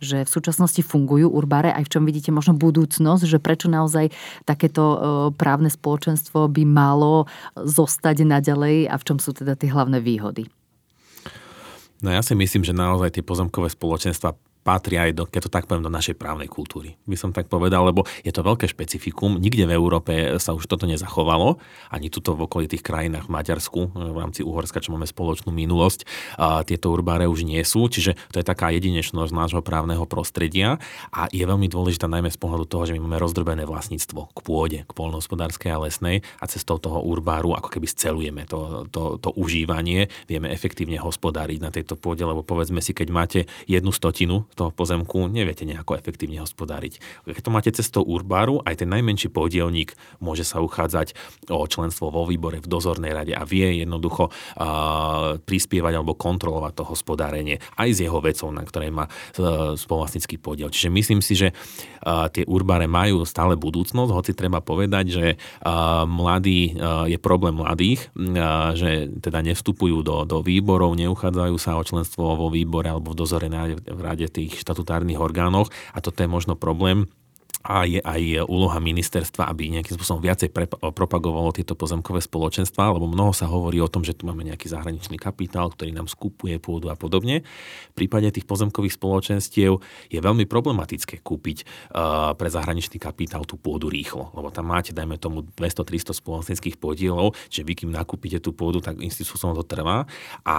že 0.00 0.24
v 0.24 0.30
súčasnosti 0.30 0.80
fungujú 0.80 1.28
urbáre, 1.28 1.68
aj 1.76 1.84
v 1.86 1.92
čom 1.92 2.02
vidíte 2.08 2.32
možno 2.32 2.56
budúcnosť, 2.56 3.28
že 3.28 3.36
prečo 3.36 3.68
naozaj 3.68 4.08
takéto 4.48 4.82
eh, 4.82 4.98
právne 5.36 5.68
spoločenstvo 5.68 6.48
by 6.48 6.64
malo 6.64 7.28
zostať 7.56 8.24
naďalej 8.24 8.88
a 8.88 8.96
v 8.96 9.04
čom 9.04 9.16
sú 9.20 9.36
teda 9.36 9.60
tie 9.60 9.68
hlavné 9.68 10.00
výhody? 10.00 10.48
No 12.00 12.08
ja 12.08 12.24
si 12.24 12.32
myslím, 12.32 12.64
že 12.64 12.72
naozaj 12.72 13.20
tie 13.20 13.24
pozemkové 13.24 13.68
spoločenstva 13.68 14.32
patria 14.60 15.08
aj 15.08 15.12
do, 15.16 15.24
keď 15.24 15.48
to 15.48 15.50
tak 15.50 15.64
poviem, 15.64 15.84
do 15.86 15.92
našej 15.92 16.20
právnej 16.20 16.46
kultúry. 16.46 17.00
By 17.08 17.16
som 17.16 17.30
tak 17.32 17.48
povedal, 17.48 17.88
lebo 17.88 18.04
je 18.20 18.32
to 18.32 18.44
veľké 18.44 18.68
špecifikum. 18.68 19.40
Nikde 19.40 19.64
v 19.64 19.76
Európe 19.76 20.12
sa 20.36 20.52
už 20.52 20.68
toto 20.68 20.84
nezachovalo, 20.84 21.56
ani 21.88 22.12
tuto 22.12 22.36
v 22.36 22.44
okolitých 22.44 22.84
krajinách 22.84 23.26
v 23.26 23.34
Maďarsku, 23.34 23.80
v 23.96 24.18
rámci 24.20 24.44
Uhorska, 24.44 24.84
čo 24.84 24.92
máme 24.92 25.08
spoločnú 25.08 25.48
minulosť, 25.50 26.04
a 26.36 26.60
tieto 26.62 26.92
urbáre 26.92 27.24
už 27.24 27.48
nie 27.48 27.60
sú, 27.64 27.88
čiže 27.88 28.14
to 28.30 28.40
je 28.40 28.46
taká 28.46 28.68
jedinečnosť 28.70 29.32
nášho 29.32 29.62
právneho 29.64 30.04
prostredia 30.04 30.76
a 31.08 31.26
je 31.32 31.42
veľmi 31.42 31.66
dôležitá 31.72 32.04
najmä 32.10 32.28
z 32.28 32.38
pohľadu 32.38 32.68
toho, 32.68 32.84
že 32.84 32.94
my 32.96 33.08
máme 33.08 33.18
rozdrobené 33.22 33.64
vlastníctvo 33.64 34.30
k 34.36 34.38
pôde, 34.44 34.78
k 34.84 34.92
polnohospodárskej 34.92 35.70
a 35.72 35.82
lesnej 35.88 36.20
a 36.38 36.44
cestou 36.44 36.76
toho 36.76 37.00
urbáru 37.00 37.56
ako 37.56 37.72
keby 37.72 37.86
scelujeme 37.88 38.42
to, 38.44 38.90
to, 38.92 39.16
to 39.22 39.32
užívanie, 39.38 40.12
vieme 40.28 40.52
efektívne 40.52 41.00
hospodáriť 41.00 41.58
na 41.64 41.72
tejto 41.72 41.96
pôde, 41.96 42.22
lebo 42.26 42.44
povedzme 42.44 42.84
si, 42.84 42.92
keď 42.92 43.08
máte 43.08 43.40
jednu 43.64 43.94
stotinu 43.94 44.49
toho 44.56 44.70
pozemku 44.74 45.30
neviete 45.30 45.68
nejako 45.68 45.98
efektívne 45.98 46.42
hospodáriť. 46.42 46.98
Keď 47.26 47.42
to 47.44 47.50
máte 47.54 47.70
cestou 47.72 48.02
urbáru, 48.04 48.62
aj 48.64 48.82
ten 48.84 48.88
najmenší 48.90 49.30
podielník 49.30 49.94
môže 50.18 50.42
sa 50.42 50.60
uchádzať 50.60 51.14
o 51.50 51.62
členstvo 51.66 52.10
vo 52.10 52.26
výbore, 52.26 52.58
v 52.60 52.68
dozornej 52.68 53.14
rade 53.14 53.32
a 53.34 53.46
vie 53.46 53.82
jednoducho 53.82 54.30
uh, 54.30 55.38
prispievať 55.42 55.92
alebo 55.96 56.18
kontrolovať 56.18 56.72
to 56.76 56.84
hospodárenie 56.86 57.62
aj 57.78 57.88
s 57.94 57.98
jeho 58.02 58.18
vecou, 58.18 58.48
na 58.50 58.64
ktorej 58.66 58.90
má 58.90 59.06
uh, 59.06 59.74
spoluvlastnícky 59.76 60.36
podiel. 60.40 60.68
Čiže 60.72 60.88
myslím 60.92 61.20
si, 61.20 61.34
že 61.38 61.52
uh, 61.52 62.26
tie 62.28 62.44
urbáre 62.46 62.90
majú 62.90 63.22
stále 63.24 63.54
budúcnosť, 63.56 64.10
hoci 64.10 64.32
treba 64.36 64.60
povedať, 64.60 65.04
že 65.10 65.26
uh, 65.36 66.04
mladý 66.04 66.74
uh, 66.74 67.06
je 67.06 67.18
problém 67.20 67.54
mladých, 67.56 68.10
uh, 68.14 68.74
že 68.74 69.10
teda 69.20 69.40
nevstupujú 69.44 70.02
do, 70.02 70.24
do 70.26 70.40
výborov, 70.40 70.96
neuchádzajú 70.96 71.56
sa 71.60 71.76
o 71.76 71.82
členstvo 71.82 72.36
vo 72.36 72.48
výbore 72.48 72.88
alebo 72.90 73.12
v 73.12 73.18
dozornej 73.20 73.50
rade, 73.52 73.74
v 73.80 74.00
rade 74.00 74.26
tých 74.40 74.64
štatutárnych 74.64 75.20
orgánoch 75.20 75.68
a 75.92 76.00
toto 76.00 76.24
je 76.24 76.28
možno 76.32 76.56
problém, 76.56 77.04
a 77.60 77.84
je 77.84 78.00
aj 78.00 78.48
úloha 78.48 78.80
ministerstva, 78.80 79.44
aby 79.52 79.68
nejakým 79.68 80.00
spôsobom 80.00 80.24
viacej 80.24 80.48
pre, 80.48 80.64
propagovalo 80.70 81.52
tieto 81.52 81.76
pozemkové 81.76 82.24
spoločenstva, 82.24 82.96
lebo 82.96 83.04
mnoho 83.04 83.36
sa 83.36 83.44
hovorí 83.52 83.84
o 83.84 83.90
tom, 83.92 84.00
že 84.00 84.16
tu 84.16 84.24
máme 84.24 84.48
nejaký 84.48 84.72
zahraničný 84.72 85.20
kapitál, 85.20 85.68
ktorý 85.68 85.92
nám 85.92 86.08
skupuje 86.08 86.56
pôdu 86.56 86.88
a 86.88 86.96
podobne. 86.96 87.44
V 87.92 87.94
prípade 87.94 88.32
tých 88.32 88.48
pozemkových 88.48 88.96
spoločenstiev 88.96 89.76
je 90.08 90.18
veľmi 90.24 90.48
problematické 90.48 91.20
kúpiť 91.20 91.58
uh, 91.92 92.32
pre 92.32 92.48
zahraničný 92.48 92.96
kapitál 92.96 93.44
tú 93.44 93.60
pôdu 93.60 93.92
rýchlo, 93.92 94.32
lebo 94.32 94.48
tam 94.48 94.72
máte, 94.72 94.96
dajme 94.96 95.20
tomu, 95.20 95.44
200-300 95.52 96.16
spoločenských 96.16 96.80
podielov, 96.80 97.36
že 97.52 97.60
vy 97.60 97.76
kým 97.76 97.92
nakúpite 97.92 98.40
tú 98.40 98.56
pôdu, 98.56 98.80
tak 98.80 99.04
institúciom 99.04 99.52
to 99.52 99.68
trvá 99.68 100.08
a 100.48 100.56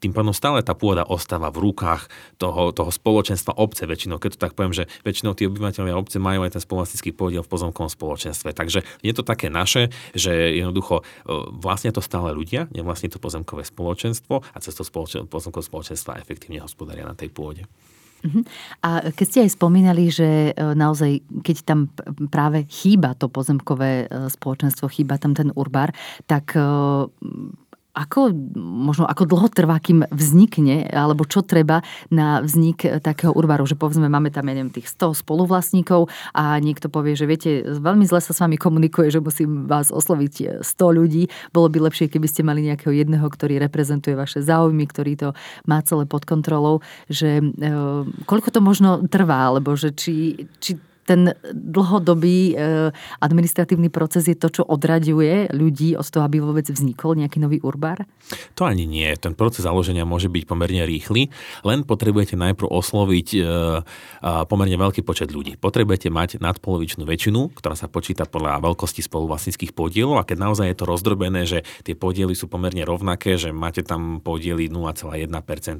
tým 0.00 0.12
pádom 0.12 0.36
stále 0.36 0.60
tá 0.60 0.76
pôda 0.76 1.08
ostáva 1.08 1.48
v 1.48 1.70
rukách 1.70 2.08
toho, 2.36 2.72
toho 2.72 2.92
spoločenstva 2.92 3.56
obce 3.56 3.88
väčšinou. 3.88 4.20
Keď 4.20 4.36
to 4.36 4.42
tak 4.42 4.52
poviem, 4.52 4.76
že 4.76 4.88
väčšinou 5.02 5.32
tí 5.32 5.48
obyvateľia 5.48 5.96
obce 5.96 6.20
majú 6.20 6.44
aj 6.44 6.58
ten 6.58 6.62
spoločenský 6.62 7.16
podiel 7.16 7.40
v 7.40 7.52
pozemkovom 7.52 7.88
spoločenstve. 7.88 8.52
Takže 8.52 8.84
je 9.00 9.12
to 9.16 9.24
také 9.24 9.48
naše, 9.48 9.88
že 10.12 10.30
jednoducho 10.52 11.00
vlastne 11.56 11.92
to 11.92 12.04
stále 12.04 12.36
ľudia, 12.36 12.68
nevlastní 12.76 13.08
to 13.08 13.16
pozemkové 13.16 13.64
spoločenstvo 13.64 14.44
a 14.44 14.56
cez 14.60 14.76
to 14.76 14.84
spoločen- 14.84 15.24
pozemkové 15.24 15.64
spoločenstva 15.64 16.20
efektívne 16.20 16.60
hospodária 16.60 17.08
na 17.08 17.16
tej 17.16 17.32
pôde. 17.32 17.64
Mhm. 18.24 18.42
A 18.82 18.90
keď 19.12 19.26
ste 19.28 19.42
aj 19.44 19.54
spomínali, 19.54 20.08
že 20.08 20.50
e, 20.50 20.52
naozaj, 20.56 21.20
keď 21.44 21.56
tam 21.62 21.92
práve 22.32 22.64
chýba 22.66 23.12
to 23.14 23.28
pozemkové 23.28 24.08
e, 24.08 24.32
spoločenstvo, 24.32 24.88
chýba 24.88 25.20
tam 25.20 25.36
ten 25.36 25.52
urbár, 25.54 25.92
tak 26.24 26.56
ako, 27.96 28.28
možno 28.60 29.08
ako 29.08 29.24
dlho 29.24 29.48
trvá, 29.48 29.80
kým 29.80 30.04
vznikne, 30.12 30.84
alebo 30.92 31.24
čo 31.24 31.40
treba 31.40 31.80
na 32.12 32.44
vznik 32.44 32.84
takého 33.00 33.32
urbaru, 33.32 33.64
že 33.64 33.72
povedzme 33.72 34.12
máme 34.12 34.28
tam, 34.28 34.52
ja 34.52 34.54
neviem, 34.60 34.68
tých 34.68 34.92
100 34.92 35.24
spoluvlastníkov 35.24 36.12
a 36.36 36.60
niekto 36.60 36.92
povie, 36.92 37.16
že 37.16 37.24
viete, 37.24 37.64
veľmi 37.64 38.04
zle 38.04 38.20
sa 38.20 38.36
s 38.36 38.42
vami 38.44 38.60
komunikuje, 38.60 39.08
že 39.08 39.24
musím 39.24 39.64
vás 39.64 39.88
osloviť 39.88 40.60
100 40.60 40.98
ľudí. 41.00 41.32
Bolo 41.56 41.72
by 41.72 41.88
lepšie, 41.88 42.12
keby 42.12 42.28
ste 42.28 42.44
mali 42.44 42.68
nejakého 42.68 42.92
jedného, 42.92 43.24
ktorý 43.24 43.56
reprezentuje 43.56 44.12
vaše 44.12 44.44
záujmy, 44.44 44.84
ktorý 44.84 45.12
to 45.16 45.28
má 45.64 45.80
celé 45.80 46.04
pod 46.04 46.28
kontrolou, 46.28 46.84
že 47.08 47.40
e, 47.40 47.44
koľko 48.28 48.48
to 48.52 48.60
možno 48.60 49.08
trvá, 49.08 49.48
alebo 49.48 49.72
že 49.72 49.96
či, 49.96 50.44
či 50.60 50.76
ten 51.06 51.32
dlhodobý 51.54 52.52
e, 52.52 52.90
administratívny 53.22 53.88
proces 53.88 54.26
je 54.26 54.34
to, 54.34 54.50
čo 54.50 54.62
odraďuje 54.66 55.54
ľudí 55.54 55.94
od 55.94 56.02
toho, 56.02 56.26
aby 56.26 56.42
vôbec 56.42 56.66
vznikol 56.66 57.14
nejaký 57.14 57.38
nový 57.38 57.62
urbár? 57.62 58.02
To 58.58 58.66
ani 58.66 58.84
nie. 58.90 59.06
Ten 59.14 59.38
proces 59.38 59.62
založenia 59.62 60.02
môže 60.02 60.26
byť 60.26 60.44
pomerne 60.50 60.82
rýchly, 60.82 61.30
len 61.62 61.86
potrebujete 61.86 62.34
najprv 62.34 62.66
osloviť 62.66 63.28
e, 63.38 63.40
pomerne 64.50 64.76
veľký 64.76 65.06
počet 65.06 65.30
ľudí. 65.30 65.54
Potrebujete 65.54 66.10
mať 66.10 66.42
nadpolovičnú 66.42 67.06
väčšinu, 67.06 67.54
ktorá 67.54 67.78
sa 67.78 67.86
počíta 67.86 68.26
podľa 68.26 68.58
veľkosti 68.66 69.06
spoluvlastníckých 69.06 69.70
podielov 69.70 70.18
a 70.18 70.26
keď 70.26 70.36
naozaj 70.42 70.66
je 70.74 70.78
to 70.82 70.90
rozdrobené, 70.90 71.46
že 71.46 71.62
tie 71.86 71.94
podiely 71.94 72.34
sú 72.34 72.50
pomerne 72.50 72.82
rovnaké, 72.82 73.38
že 73.38 73.54
máte 73.54 73.86
tam 73.86 74.18
podiely 74.18 74.66
0,1% 74.66 75.30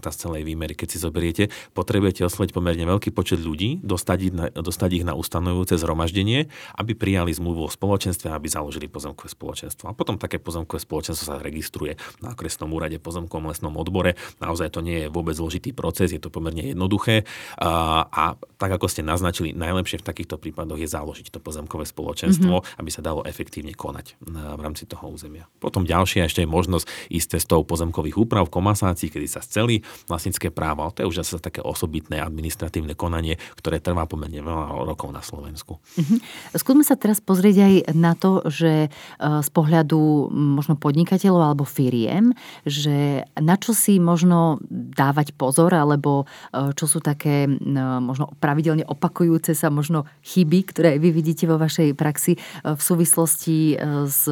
z 0.06 0.16
celej 0.16 0.42
výmery, 0.46 0.78
keď 0.78 0.88
si 0.94 0.98
zoberiete, 1.02 1.44
potrebujete 1.74 2.22
osloviť 2.22 2.54
pomerne 2.54 2.86
veľký 2.86 3.10
počet 3.10 3.42
ľudí, 3.42 3.82
dostať 3.82 4.18
ich 4.22 4.32
na, 4.32 4.46
dostať 4.54 4.90
ich 5.02 5.04
na 5.08 5.15
ustanovujúce 5.16 5.80
zhromaždenie, 5.80 6.46
aby 6.76 6.92
prijali 6.92 7.32
zmluvu 7.32 7.66
o 7.66 7.70
spoločenstve, 7.72 8.30
aby 8.30 8.46
založili 8.46 8.86
pozemkové 8.86 9.32
spoločenstvo. 9.32 9.88
A 9.88 9.96
potom 9.96 10.20
také 10.20 10.36
pozemkové 10.36 10.78
spoločenstvo 10.78 11.24
sa 11.26 11.40
registruje 11.40 11.96
na 12.20 12.36
okresnom 12.36 12.70
úrade 12.70 13.00
pozemkom 13.00 13.48
lesnom 13.48 13.72
odbore. 13.80 14.14
Naozaj 14.38 14.76
to 14.76 14.80
nie 14.84 15.06
je 15.06 15.08
vôbec 15.08 15.32
zložitý 15.32 15.72
proces, 15.72 16.12
je 16.12 16.20
to 16.20 16.28
pomerne 16.28 16.76
jednoduché. 16.76 17.24
A, 17.58 18.04
a 18.06 18.24
tak 18.60 18.70
ako 18.70 18.86
ste 18.86 19.00
naznačili, 19.00 19.56
najlepšie 19.56 20.00
v 20.00 20.06
takýchto 20.06 20.36
prípadoch 20.36 20.80
je 20.80 20.88
založiť 20.88 21.32
to 21.32 21.40
pozemkové 21.40 21.88
spoločenstvo, 21.88 22.54
mm-hmm. 22.60 22.80
aby 22.80 22.90
sa 22.92 23.00
dalo 23.00 23.24
efektívne 23.24 23.72
konať 23.72 24.20
v 24.22 24.60
rámci 24.60 24.84
toho 24.84 25.08
územia. 25.08 25.48
Potom 25.58 25.88
ďalšia 25.88 26.28
ešte 26.28 26.44
je 26.44 26.48
možnosť 26.50 26.86
ísť 27.08 27.40
cestou 27.40 27.62
pozemkových 27.64 28.16
úprav 28.16 28.48
v 28.48 28.54
komasácii, 28.54 29.08
kedy 29.12 29.26
sa 29.30 29.40
scelí 29.40 29.82
vlastnícke 30.10 30.50
právo. 30.52 30.88
To 30.92 31.02
je 31.02 31.08
už 31.08 31.16
zase 31.24 31.42
také 31.42 31.62
osobitné 31.62 32.20
administratívne 32.20 32.98
konanie, 32.98 33.38
ktoré 33.58 33.78
trvá 33.78 34.04
pomerne 34.08 34.42
veľa 34.42 34.84
rokov 34.84 35.05
rokov 35.06 35.14
na 35.14 35.22
Slovensku. 35.22 35.72
Uh-huh. 35.78 36.18
Skúsme 36.54 36.82
sa 36.82 36.98
teraz 36.98 37.22
pozrieť 37.22 37.56
aj 37.62 37.74
na 37.94 38.12
to, 38.18 38.42
že 38.50 38.86
e, 38.86 38.88
z 39.20 39.50
pohľadu 39.54 40.30
možno 40.34 40.74
podnikateľov 40.74 41.54
alebo 41.54 41.64
firiem, 41.64 42.34
že 42.66 43.22
na 43.38 43.54
čo 43.54 43.72
si 43.72 44.02
možno 44.02 44.58
dávať 44.70 45.36
pozor, 45.38 45.70
alebo 45.72 46.26
e, 46.50 46.74
čo 46.74 46.90
sú 46.90 46.98
také 46.98 47.46
možno 47.76 48.32
pravidelne 48.42 48.82
opakujúce 48.86 49.54
sa 49.54 49.70
možno 49.70 50.08
chyby, 50.26 50.58
ktoré 50.72 50.90
vy 50.98 51.14
vidíte 51.14 51.46
vo 51.46 51.60
vašej 51.60 51.94
praxi 51.94 52.34
e, 52.36 52.38
v 52.74 52.80
súvislosti 52.80 53.78
s 54.06 54.26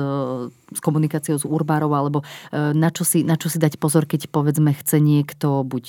s 0.74 0.80
komunikáciou 0.82 1.38
s 1.38 1.46
urbárov, 1.46 1.92
alebo 1.94 2.18
na 2.50 2.90
čo, 2.90 3.06
si, 3.06 3.22
na 3.22 3.38
čo 3.38 3.46
si 3.46 3.62
dať 3.62 3.78
pozor, 3.78 4.10
keď 4.10 4.26
povedzme 4.26 4.74
chce 4.74 4.98
niekto 4.98 5.62
buď 5.62 5.84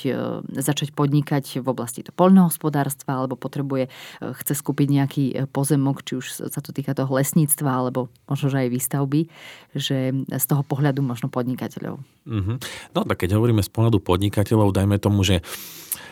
začať 0.53 0.93
podnikať 0.93 1.65
v 1.65 1.67
oblasti 1.67 2.05
to 2.05 2.13
poľnohospodárstva, 2.13 3.25
alebo 3.25 3.33
potrebuje, 3.33 3.89
chce 4.21 4.53
skúpiť 4.75 4.91
nejaký 4.91 5.25
pozemok, 5.55 6.03
či 6.03 6.19
už 6.19 6.51
sa 6.51 6.59
to 6.59 6.75
týka 6.75 6.91
toho 6.91 7.07
lesníctva, 7.15 7.79
alebo 7.79 8.11
možno, 8.27 8.51
že 8.51 8.67
aj 8.67 8.75
výstavby, 8.75 9.31
že 9.71 10.11
z 10.27 10.45
toho 10.51 10.67
pohľadu 10.67 10.99
možno 10.99 11.31
podnikateľov. 11.31 12.03
Mm-hmm. 12.27 12.57
No 12.91 13.07
tak 13.07 13.23
keď 13.23 13.39
hovoríme 13.39 13.63
z 13.63 13.71
pohľadu 13.71 14.03
podnikateľov, 14.03 14.75
dajme 14.75 14.99
tomu, 14.99 15.23
že 15.23 15.39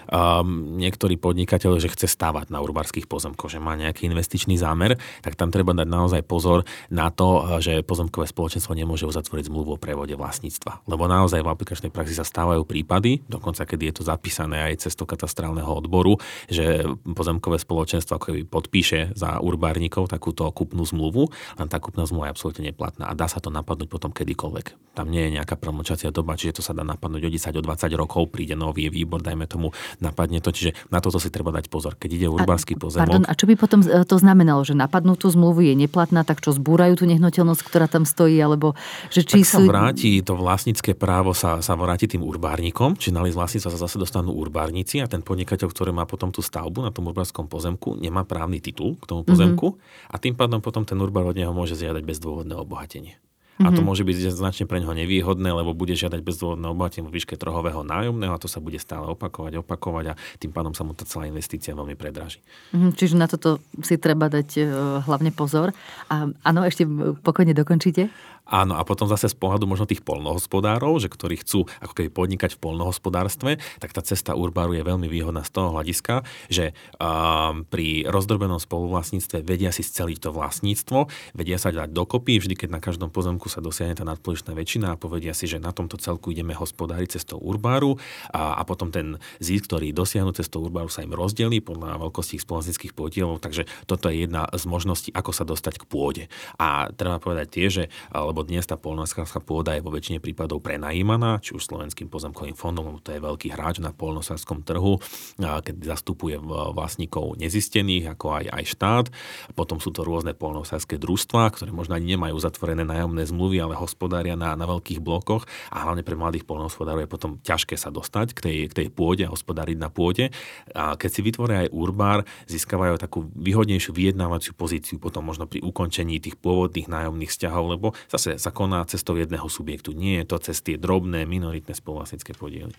um, 0.10 0.80
niektorý 0.80 1.16
podnikateľ, 1.20 1.80
že 1.80 1.92
chce 1.92 2.08
stavať 2.12 2.50
na 2.50 2.60
urbárskych 2.60 3.08
pozemkoch, 3.08 3.52
že 3.52 3.64
má 3.64 3.78
nejaký 3.78 4.08
investičný 4.10 4.60
zámer, 4.60 5.00
tak 5.22 5.36
tam 5.40 5.54
treba 5.54 5.72
dať 5.76 5.88
naozaj 5.88 6.22
pozor 6.26 6.66
na 6.90 7.14
to, 7.14 7.60
že 7.60 7.86
pozemkové 7.86 8.28
spoločenstvo 8.28 8.74
nemôže 8.76 9.08
uzatvoriť 9.08 9.48
zmluvu 9.52 9.76
o 9.76 9.82
prevode 9.82 10.16
vlastníctva. 10.18 10.88
Lebo 10.90 11.06
naozaj 11.06 11.44
v 11.44 11.52
aplikačnej 11.52 11.92
praxi 11.94 12.18
sa 12.18 12.26
stávajú 12.26 12.66
prípady, 12.66 13.24
dokonca 13.28 13.68
keď 13.68 13.80
je 13.80 13.94
to 14.00 14.04
zapísané 14.04 14.72
aj 14.72 14.88
cez 14.88 14.94
to 14.98 15.08
katastrálneho 15.08 15.70
odboru, 15.70 16.18
že 16.48 16.84
pozemkové 17.04 17.60
spoločenstvo 17.60 18.18
ako 18.18 18.28
podpíše 18.48 19.14
za 19.14 19.40
urbárnikov 19.44 20.08
takúto 20.10 20.48
kúpnu 20.52 20.84
zmluvu, 20.88 21.30
len 21.60 21.68
tá 21.68 21.78
kúpna 21.78 22.08
zmluva 22.08 22.30
je 22.30 22.34
absolútne 22.34 22.64
neplatná 22.72 23.10
a 23.10 23.14
dá 23.18 23.28
sa 23.28 23.44
to 23.44 23.54
napadnúť 23.54 23.90
potom 23.90 24.12
kedykoľvek. 24.14 24.94
Tam 24.94 25.10
nie 25.10 25.26
je 25.26 25.42
nejaká 25.42 25.58
promlčacia 25.58 26.14
doba, 26.14 26.38
čiže 26.38 26.62
to 26.62 26.64
sa 26.66 26.78
dá 26.78 26.86
napadnúť 26.86 27.26
o 27.26 27.32
10, 27.34 27.60
o 27.60 27.64
20 27.66 27.90
rokov, 27.98 28.30
príde 28.30 28.54
nový 28.54 28.94
výbor, 28.94 29.26
dajme 29.26 29.50
tomu, 29.50 29.74
napadne 30.00 30.40
to, 30.40 30.50
čiže 30.50 30.78
na 30.90 31.04
toto 31.04 31.18
si 31.20 31.30
treba 31.30 31.52
dať 31.54 31.68
pozor. 31.68 31.98
Keď 31.98 32.10
ide 32.10 32.28
urbársky 32.32 32.80
pozemok. 32.80 33.04
Pardon, 33.04 33.24
a 33.28 33.34
čo 33.34 33.46
by 33.46 33.54
potom 33.60 33.80
e, 33.84 34.08
to 34.08 34.16
znamenalo, 34.18 34.64
že 34.64 34.74
napadnutú 34.74 35.30
zmluvu 35.30 35.66
je 35.66 35.74
neplatná, 35.78 36.24
tak 36.24 36.40
čo 36.40 36.56
zbúrajú 36.56 37.04
tú 37.04 37.06
nehnuteľnosť, 37.10 37.62
ktorá 37.66 37.86
tam 37.86 38.08
stojí, 38.08 38.40
alebo 38.40 38.74
že 39.14 39.26
či 39.26 39.44
tak 39.44 39.50
sú... 39.50 39.66
sa 39.66 39.70
vráti, 39.70 40.22
to 40.24 40.34
vlastnícke 40.38 40.96
právo 40.96 41.36
sa, 41.36 41.60
sa 41.60 41.74
vráti 41.78 42.08
tým 42.10 42.24
urbárnikom, 42.24 42.96
či 42.96 43.12
na 43.12 43.22
list 43.26 43.36
vlastníctva 43.36 43.70
sa 43.74 43.80
zase 43.90 43.98
dostanú 44.00 44.34
urbárnici 44.34 45.04
a 45.04 45.10
ten 45.10 45.26
podnikateľ, 45.26 45.68
ktorý 45.70 45.92
má 45.92 46.08
potom 46.08 46.32
tú 46.32 46.40
stavbu 46.40 46.86
na 46.86 46.92
tom 46.94 47.10
urbárskom 47.10 47.50
pozemku, 47.50 48.00
nemá 48.00 48.24
právny 48.24 48.64
titul 48.64 48.96
k 49.02 49.06
tomu 49.10 49.28
pozemku 49.28 49.76
mm-hmm. 49.76 50.14
a 50.14 50.16
tým 50.22 50.34
pádom 50.38 50.64
potom 50.64 50.86
ten 50.88 50.98
urbár 51.02 51.28
od 51.28 51.36
neho 51.36 51.52
môže 51.52 51.76
zjadať 51.76 52.04
bezdôvodné 52.06 52.56
obohatenie. 52.56 53.20
A 53.62 53.70
to 53.70 53.86
mhm. 53.86 53.86
môže 53.86 54.02
byť 54.02 54.34
značne 54.34 54.66
pre 54.66 54.82
neho 54.82 54.90
nevýhodné, 54.98 55.46
lebo 55.54 55.78
bude 55.78 55.94
žiadať 55.94 56.26
bezdôvodné 56.26 56.66
obohatenie 56.74 57.06
vo 57.06 57.14
výške 57.14 57.38
trhového 57.38 57.86
nájomného 57.86 58.34
a 58.34 58.42
to 58.42 58.50
sa 58.50 58.58
bude 58.58 58.82
stále 58.82 59.06
opakovať, 59.06 59.62
opakovať 59.62 60.06
a 60.10 60.18
tým 60.42 60.50
pádom 60.50 60.74
sa 60.74 60.82
mu 60.82 60.98
tá 60.98 61.06
celá 61.06 61.30
investícia 61.30 61.78
veľmi 61.78 61.94
predraží. 61.94 62.42
Mm, 62.74 62.98
čiže 62.98 63.14
na 63.14 63.30
toto 63.30 63.62
si 63.86 64.02
treba 64.02 64.26
dať 64.26 64.50
uh, 64.58 64.66
hlavne 65.06 65.30
pozor. 65.30 65.70
A 66.10 66.34
áno, 66.34 66.66
ešte 66.66 66.90
pokojne 67.22 67.54
dokončíte. 67.54 68.10
Áno, 68.44 68.76
a 68.76 68.84
potom 68.84 69.08
zase 69.08 69.32
z 69.32 69.40
pohľadu 69.40 69.64
možno 69.64 69.88
tých 69.88 70.04
polnohospodárov, 70.04 71.00
že 71.00 71.08
ktorí 71.08 71.40
chcú 71.40 71.64
ako 71.80 71.94
keby 71.96 72.10
podnikať 72.12 72.60
v 72.60 72.62
polnohospodárstve, 72.62 73.56
tak 73.80 73.96
tá 73.96 74.04
cesta 74.04 74.36
Urbáru 74.36 74.76
je 74.76 74.84
veľmi 74.84 75.08
výhodná 75.08 75.48
z 75.48 75.52
toho 75.56 75.72
hľadiska, 75.72 76.28
že 76.52 76.76
um, 77.00 77.64
pri 77.64 78.04
rozdrobenom 78.04 78.60
spoluvlastníctve 78.60 79.48
vedia 79.48 79.72
si 79.72 79.80
sceliť 79.80 80.28
to 80.28 80.30
vlastníctvo, 80.36 81.08
vedia 81.40 81.56
sa 81.56 81.72
dať 81.72 81.96
dokopy, 81.96 82.44
vždy 82.44 82.60
keď 82.60 82.70
na 82.76 82.84
každom 82.84 83.16
pozemku 83.16 83.48
sa 83.48 83.64
dosiahne 83.64 83.96
tá 83.96 84.04
nadpolovičná 84.04 84.52
väčšina 84.52 84.92
a 84.92 85.00
povedia 85.00 85.32
si, 85.32 85.48
že 85.48 85.64
na 85.64 85.72
tomto 85.72 85.96
celku 85.96 86.36
ideme 86.36 86.52
hospodáriť 86.52 87.16
cestou 87.16 87.40
Urbáru 87.40 87.96
a, 88.36 88.60
a 88.60 88.62
potom 88.68 88.92
ten 88.92 89.24
zisk, 89.40 89.72
ktorý 89.72 89.96
dosiahnu 89.96 90.36
cestou 90.36 90.68
Urbáru 90.68 90.92
sa 90.92 91.00
im 91.08 91.16
rozdelí 91.16 91.64
podľa 91.64 91.96
veľkosti 91.96 92.36
ich 92.36 92.44
spoločenských 92.44 92.92
podielov, 92.92 93.40
takže 93.40 93.64
toto 93.88 94.12
je 94.12 94.28
jedna 94.28 94.52
z 94.52 94.68
možností, 94.68 95.10
ako 95.16 95.32
sa 95.32 95.48
dostať 95.48 95.80
k 95.80 95.88
pôde. 95.88 96.24
A 96.60 96.92
treba 96.92 97.24
povedať 97.24 97.48
tiež, 97.48 97.72
že 97.72 97.84
lebo 98.34 98.50
dnes 98.50 98.66
tá 98.66 98.82
polnohospodárska 98.82 99.46
pôda 99.46 99.78
je 99.78 99.86
vo 99.86 99.94
väčšine 99.94 100.18
prípadov 100.18 100.66
prenajímaná, 100.66 101.38
či 101.38 101.54
už 101.54 101.70
slovenským 101.70 102.10
pozemkovým 102.10 102.58
fondom, 102.58 102.90
lebo 102.90 102.98
to 102.98 103.14
je 103.14 103.22
veľký 103.22 103.54
hráč 103.54 103.78
na 103.78 103.94
polnohospodárskom 103.94 104.66
trhu, 104.66 104.98
keď 105.38 105.94
zastupuje 105.94 106.42
vlastníkov 106.74 107.38
nezistených, 107.38 108.18
ako 108.18 108.42
aj, 108.42 108.46
aj 108.50 108.64
štát. 108.74 109.06
Potom 109.54 109.78
sú 109.78 109.94
to 109.94 110.02
rôzne 110.02 110.34
polnohospodárske 110.34 110.98
družstvá, 110.98 111.54
ktoré 111.54 111.70
možno 111.70 111.94
ani 111.94 112.18
nemajú 112.18 112.34
zatvorené 112.42 112.82
nájomné 112.82 113.22
zmluvy, 113.30 113.62
ale 113.62 113.78
hospodária 113.78 114.34
na, 114.34 114.58
na 114.58 114.66
veľkých 114.66 114.98
blokoch 114.98 115.46
a 115.70 115.86
hlavne 115.86 116.02
pre 116.02 116.18
mladých 116.18 116.50
polnohospodárov 116.50 117.06
je 117.06 117.14
potom 117.14 117.38
ťažké 117.46 117.78
sa 117.78 117.94
dostať 117.94 118.34
k 118.34 118.40
tej, 118.42 118.58
k 118.74 118.74
tej 118.82 118.88
pôde 118.90 119.30
a 119.30 119.30
hospodáriť 119.30 119.78
na 119.78 119.94
pôde. 119.94 120.34
A 120.74 120.98
keď 120.98 121.10
si 121.14 121.22
vytvoria 121.22 121.70
aj 121.70 121.70
urbár, 121.70 122.26
získavajú 122.50 122.98
takú 122.98 123.30
výhodnejšiu 123.38 123.94
vyjednávaciu 123.94 124.58
pozíciu 124.58 124.98
potom 124.98 125.22
možno 125.22 125.46
pri 125.46 125.62
ukončení 125.62 126.18
tých 126.18 126.34
pôvodných 126.42 126.90
nájomných 126.90 127.30
vzťahov, 127.30 127.66
lebo 127.78 127.88
zase 128.08 128.23
zase 128.24 128.40
sa 128.40 128.56
koná 128.56 128.88
cestou 128.88 129.20
jedného 129.20 129.52
subjektu. 129.52 129.92
Nie 129.92 130.24
je 130.24 130.32
to 130.32 130.38
cez 130.40 130.64
tie 130.64 130.80
drobné 130.80 131.28
minoritné 131.28 131.76
spoluvlastnícke 131.76 132.32
podiely. 132.40 132.72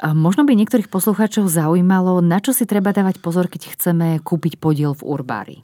A 0.00 0.16
možno 0.16 0.48
by 0.48 0.56
niektorých 0.56 0.88
poslucháčov 0.88 1.44
zaujímalo, 1.52 2.24
na 2.24 2.40
čo 2.40 2.56
si 2.56 2.64
treba 2.64 2.96
dávať 2.96 3.20
pozor, 3.20 3.52
keď 3.52 3.76
chceme 3.76 4.20
kúpiť 4.24 4.56
podiel 4.56 4.96
v 4.96 5.04
Urbári 5.04 5.58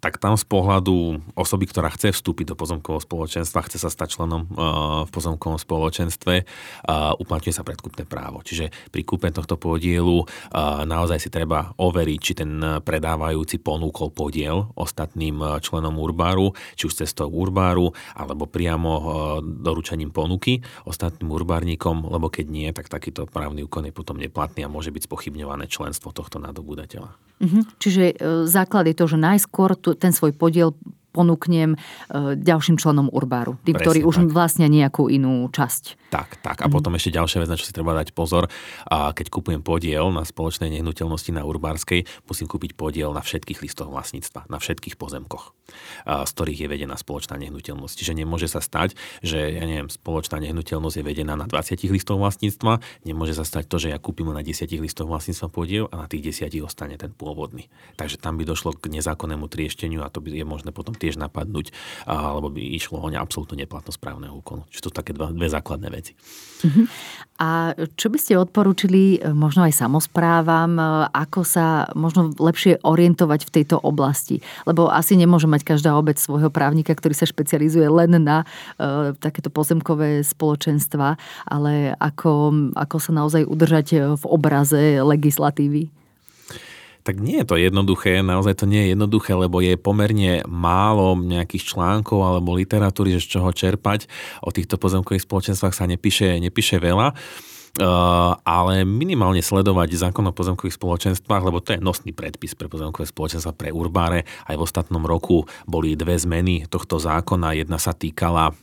tak 0.00 0.16
tam 0.16 0.40
z 0.40 0.44
pohľadu 0.48 1.20
osoby, 1.36 1.68
ktorá 1.68 1.92
chce 1.92 2.16
vstúpiť 2.16 2.52
do 2.52 2.56
pozemkového 2.56 3.04
spoločenstva, 3.04 3.66
chce 3.68 3.76
sa 3.76 3.92
stať 3.92 4.16
členom 4.16 4.48
uh, 4.48 5.04
v 5.04 5.10
pozemkovom 5.12 5.60
spoločenstve, 5.60 6.34
uh, 6.42 7.12
uplatňuje 7.20 7.52
sa 7.52 7.60
predkupné 7.60 8.08
právo. 8.08 8.40
Čiže 8.40 8.72
pri 8.88 9.02
kúpe 9.04 9.28
tohto 9.28 9.60
podielu 9.60 10.24
uh, 10.24 10.88
naozaj 10.88 11.20
si 11.20 11.28
treba 11.28 11.76
overiť, 11.76 12.20
či 12.20 12.32
ten 12.32 12.56
predávajúci 12.80 13.60
ponúkol 13.60 14.08
podiel 14.16 14.72
ostatným 14.80 15.60
členom 15.60 16.00
Urbáru, 16.00 16.56
či 16.72 16.88
už 16.88 17.04
cestou 17.04 17.28
Urbáru, 17.28 17.92
alebo 18.16 18.48
priamo 18.48 18.92
doručením 19.42 20.08
ponuky 20.08 20.64
ostatným 20.88 21.28
urbárnikom, 21.34 22.06
lebo 22.08 22.30
keď 22.30 22.46
nie, 22.48 22.68
tak 22.70 22.88
takýto 22.88 23.26
právny 23.26 23.66
úkon 23.66 23.84
je 23.88 23.92
potom 23.92 24.16
neplatný 24.16 24.64
a 24.64 24.72
môže 24.72 24.94
byť 24.94 25.10
spochybňované 25.10 25.66
členstvo 25.68 26.14
tohto 26.14 26.38
nadobúdateľa. 26.38 27.10
Mhm. 27.36 27.60
Čiže 27.76 28.04
základ 28.48 28.88
je 28.88 28.96
to, 28.96 29.04
že 29.10 29.18
najskôr 29.20 29.65
skôr 29.74 29.98
ten 29.98 30.14
svoj 30.14 30.30
podiel 30.38 30.70
ponúknem 31.16 31.72
e, 31.72 31.78
ďalším 32.36 32.76
členom 32.76 33.08
Urbáru. 33.08 33.56
Tí, 33.64 33.72
Presne 33.72 33.80
ktorí 33.80 34.00
už 34.04 34.16
tak. 34.20 34.36
vlastnia 34.36 34.68
nejakú 34.68 35.08
inú 35.08 35.48
časť. 35.48 36.12
Tak, 36.12 36.44
tak. 36.44 36.60
A 36.60 36.68
mm. 36.68 36.72
potom 36.72 36.92
ešte 36.94 37.16
ďalšia 37.16 37.40
vec, 37.40 37.48
na 37.48 37.56
čo 37.56 37.64
si 37.64 37.72
treba 37.72 37.96
dať 37.96 38.12
pozor. 38.12 38.52
A 38.86 39.16
keď 39.16 39.32
kupujem 39.32 39.64
podiel 39.64 40.12
na 40.12 40.22
spoločnej 40.22 40.68
nehnuteľnosti 40.76 41.32
na 41.32 41.42
Urbárskej, 41.48 42.04
musím 42.28 42.46
kúpiť 42.46 42.76
podiel 42.76 43.10
na 43.16 43.24
všetkých 43.24 43.64
listoch 43.64 43.88
vlastníctva, 43.88 44.46
na 44.52 44.60
všetkých 44.60 45.00
pozemkoch, 45.00 45.56
z 46.04 46.30
ktorých 46.30 46.66
je 46.66 46.68
vedená 46.70 46.94
spoločná 46.94 47.40
nehnuteľnosť. 47.40 47.94
Čiže 47.96 48.12
nemôže 48.14 48.46
sa 48.46 48.62
stať, 48.62 48.94
že 49.24 49.56
ja 49.56 49.64
neviem, 49.66 49.90
spoločná 49.90 50.38
nehnuteľnosť 50.44 50.96
je 51.00 51.04
vedená 51.04 51.34
na 51.34 51.48
20 51.48 51.80
listoch 51.90 52.20
vlastníctva, 52.20 52.78
nemôže 53.02 53.34
sa 53.34 53.42
stať 53.42 53.64
to, 53.66 53.76
že 53.82 53.88
ja 53.90 53.98
kúpim 53.98 54.28
na 54.30 54.44
10 54.44 54.68
listoch 54.78 55.08
vlastníctva 55.10 55.48
podiel 55.50 55.84
a 55.90 56.04
na 56.04 56.06
tých 56.06 56.30
10 56.46 56.62
ostane 56.62 56.94
ten 56.98 57.10
pôvodný. 57.10 57.66
Takže 57.98 58.20
tam 58.20 58.38
by 58.38 58.44
došlo 58.46 58.74
k 58.76 58.90
nezákonnému 58.90 59.46
triešteniu 59.50 60.02
a 60.02 60.12
to 60.12 60.22
by 60.22 60.34
je 60.34 60.46
možné 60.46 60.70
potom 60.70 60.94
tie 60.94 61.05
tiež 61.06 61.22
napadnúť, 61.22 61.70
alebo 62.02 62.50
by 62.50 62.58
išlo 62.74 62.98
o 62.98 63.06
absolútnu 63.06 63.54
neplatnosť 63.62 64.02
právneho 64.02 64.34
úkonu. 64.34 64.66
Čiže 64.74 64.82
to 64.82 64.90
sú 64.90 64.96
také 64.98 65.14
dva, 65.14 65.30
dve 65.30 65.46
základné 65.46 65.88
veci. 65.94 66.18
Uh-huh. 66.66 66.90
A 67.36 67.76
čo 67.94 68.08
by 68.08 68.18
ste 68.18 68.40
odporúčili 68.40 69.20
e, 69.20 69.30
možno 69.30 69.68
aj 69.68 69.76
samozprávam, 69.76 70.72
e, 70.80 70.84
ako 71.12 71.40
sa 71.44 71.84
možno 71.92 72.32
lepšie 72.32 72.80
orientovať 72.80 73.40
v 73.44 73.54
tejto 73.60 73.76
oblasti? 73.76 74.40
Lebo 74.64 74.88
asi 74.88 75.20
nemôže 75.20 75.44
mať 75.44 75.76
každá 75.76 75.92
obec 75.92 76.16
svojho 76.16 76.48
právnika, 76.48 76.96
ktorý 76.96 77.12
sa 77.12 77.28
špecializuje 77.28 77.86
len 77.92 78.16
na 78.16 78.42
uh, 78.42 79.12
takéto 79.20 79.52
pozemkové 79.52 80.24
spoločenstva, 80.24 81.20
ale 81.44 81.92
ako, 82.00 82.72
ako 82.72 82.96
sa 82.96 83.12
naozaj 83.12 83.44
udržať 83.44 84.16
v 84.16 84.24
obraze 84.24 85.04
legislatívy? 85.04 85.92
Tak 87.06 87.22
nie 87.22 87.38
je 87.38 87.46
to 87.46 87.54
jednoduché, 87.54 88.18
naozaj 88.18 88.58
to 88.58 88.66
nie 88.66 88.82
je 88.82 88.98
jednoduché, 88.98 89.38
lebo 89.38 89.62
je 89.62 89.78
pomerne 89.78 90.42
málo 90.50 91.14
nejakých 91.14 91.70
článkov 91.70 92.18
alebo 92.26 92.58
literatúry, 92.58 93.14
že 93.14 93.22
z 93.22 93.38
čoho 93.38 93.54
čerpať. 93.54 94.10
O 94.42 94.50
týchto 94.50 94.74
pozemkových 94.74 95.22
spoločenstvách 95.22 95.70
sa 95.70 95.86
nepíše, 95.86 96.42
nepíše 96.42 96.82
veľa. 96.82 97.14
Uh, 97.76 98.32
ale 98.40 98.88
minimálne 98.88 99.44
sledovať 99.44 100.08
zákon 100.08 100.24
o 100.24 100.32
pozemkových 100.32 100.80
spoločenstvách, 100.80 101.42
lebo 101.44 101.60
to 101.60 101.76
je 101.76 101.84
nosný 101.84 102.16
predpis 102.16 102.56
pre 102.56 102.72
pozemkové 102.72 103.04
spoločenstva 103.04 103.52
pre 103.52 103.68
urbáre. 103.68 104.24
Aj 104.48 104.56
v 104.56 104.64
ostatnom 104.64 105.04
roku 105.04 105.44
boli 105.68 105.92
dve 105.92 106.16
zmeny 106.16 106.64
tohto 106.72 106.96
zákona. 106.96 107.52
Jedna 107.52 107.76
sa 107.76 107.92
týkala 107.92 108.56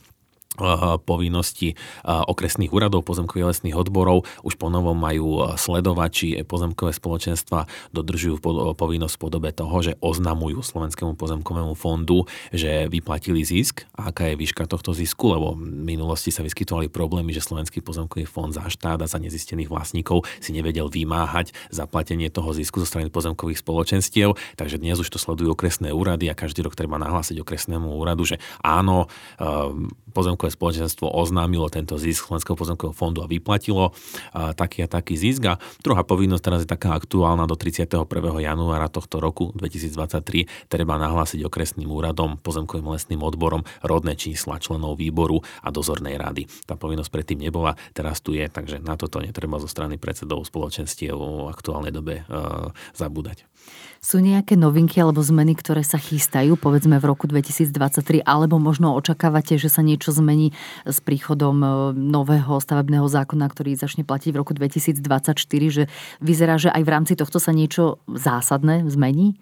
povinnosti 1.02 1.74
okresných 2.06 2.70
úradov 2.70 3.02
pozemkových 3.02 3.50
lesných 3.50 3.74
odborov 3.74 4.22
už 4.46 4.54
ponovom 4.54 4.94
majú 4.94 5.54
sledovať, 5.58 6.10
či 6.14 6.26
pozemkové 6.46 6.94
spoločenstva 6.94 7.66
dodržujú 7.90 8.38
povinnosť 8.78 9.14
v 9.18 9.22
podobe 9.22 9.50
toho, 9.50 9.76
že 9.82 9.98
oznamujú 9.98 10.62
Slovenskému 10.62 11.18
pozemkovému 11.18 11.74
fondu, 11.74 12.24
že 12.54 12.86
vyplatili 12.86 13.42
zisk. 13.42 13.86
A 13.98 14.14
aká 14.14 14.30
je 14.30 14.38
výška 14.38 14.70
tohto 14.70 14.94
zisku, 14.94 15.34
lebo 15.34 15.58
v 15.58 15.66
minulosti 15.66 16.30
sa 16.30 16.46
vyskytovali 16.46 16.86
problémy, 16.86 17.34
že 17.34 17.42
Slovenský 17.42 17.82
pozemkový 17.82 18.24
fond 18.28 18.54
za 18.54 18.66
štát 18.70 19.02
a 19.02 19.10
za 19.10 19.18
nezistených 19.18 19.66
vlastníkov 19.66 20.22
si 20.38 20.54
nevedel 20.54 20.86
vymáhať 20.86 21.50
zaplatenie 21.74 22.30
toho 22.30 22.54
zisku 22.54 22.78
zo 22.78 22.86
strany 22.86 23.10
pozemkových 23.10 23.58
spoločenstiev, 23.58 24.38
takže 24.54 24.78
dnes 24.78 25.02
už 25.02 25.10
to 25.10 25.18
sledujú 25.18 25.58
okresné 25.58 25.90
úrady 25.90 26.30
a 26.30 26.38
každý 26.38 26.62
rok 26.62 26.78
treba 26.78 27.00
nahlásiť 27.00 27.42
okresnému 27.42 27.98
úradu, 27.98 28.22
že 28.28 28.36
áno, 28.62 29.10
pozemkové 30.14 30.54
spoločenstvo 30.54 31.10
oznámilo 31.10 31.66
tento 31.66 31.98
zisk 31.98 32.30
Slovenského 32.30 32.54
pozemkového 32.54 32.94
fondu 32.94 33.20
a 33.20 33.28
vyplatilo 33.28 33.90
taký 34.32 34.86
a 34.86 34.88
taký 34.88 35.18
zisk. 35.18 35.42
A 35.50 35.58
druhá 35.82 36.06
povinnosť 36.06 36.42
teraz 36.46 36.60
je 36.62 36.70
taká 36.70 36.94
aktuálna 36.94 37.50
do 37.50 37.58
31. 37.58 38.06
januára 38.38 38.86
tohto 38.86 39.18
roku 39.18 39.50
2023 39.58 40.70
treba 40.70 40.94
nahlásiť 40.96 41.42
okresným 41.42 41.90
úradom, 41.90 42.38
pozemkovým 42.38 42.86
lesným 42.94 43.20
odborom 43.20 43.66
rodné 43.82 44.14
čísla 44.14 44.62
členov 44.62 45.02
výboru 45.02 45.42
a 45.64 45.74
dozornej 45.74 46.14
rady. 46.14 46.46
Tá 46.68 46.78
povinnosť 46.78 47.10
predtým 47.10 47.42
nebola, 47.42 47.74
teraz 47.90 48.22
tu 48.22 48.36
je, 48.36 48.46
takže 48.46 48.78
na 48.78 48.94
toto 48.94 49.18
netreba 49.18 49.58
zo 49.58 49.66
strany 49.66 49.98
predsedov 49.98 50.46
spoločenstiev 50.46 51.16
v 51.16 51.50
aktuálnej 51.50 51.90
dobe 51.90 52.22
uh, 52.28 52.70
zabúdať. 52.94 53.48
Sú 54.04 54.20
nejaké 54.20 54.52
novinky 54.52 55.00
alebo 55.00 55.24
zmeny, 55.24 55.56
ktoré 55.56 55.80
sa 55.80 55.96
chystajú, 55.96 56.60
povedzme 56.60 57.00
v 57.00 57.08
roku 57.08 57.24
2023, 57.24 58.20
alebo 58.20 58.60
možno 58.60 58.92
očakávate, 59.00 59.56
že 59.56 59.72
sa 59.72 59.80
niečo 59.80 60.12
zmení 60.12 60.52
s 60.84 61.00
príchodom 61.00 61.56
e, 61.64 61.68
nového 61.96 62.60
stavebného 62.60 63.08
zákona, 63.08 63.48
ktorý 63.48 63.72
začne 63.80 64.04
platiť 64.04 64.36
v 64.36 64.40
roku 64.44 64.52
2024, 64.52 65.40
že 65.72 65.88
vyzerá, 66.20 66.60
že 66.60 66.68
aj 66.68 66.82
v 66.84 66.92
rámci 66.92 67.12
tohto 67.16 67.40
sa 67.40 67.56
niečo 67.56 67.96
zásadné 68.04 68.84
zmení? 68.92 69.40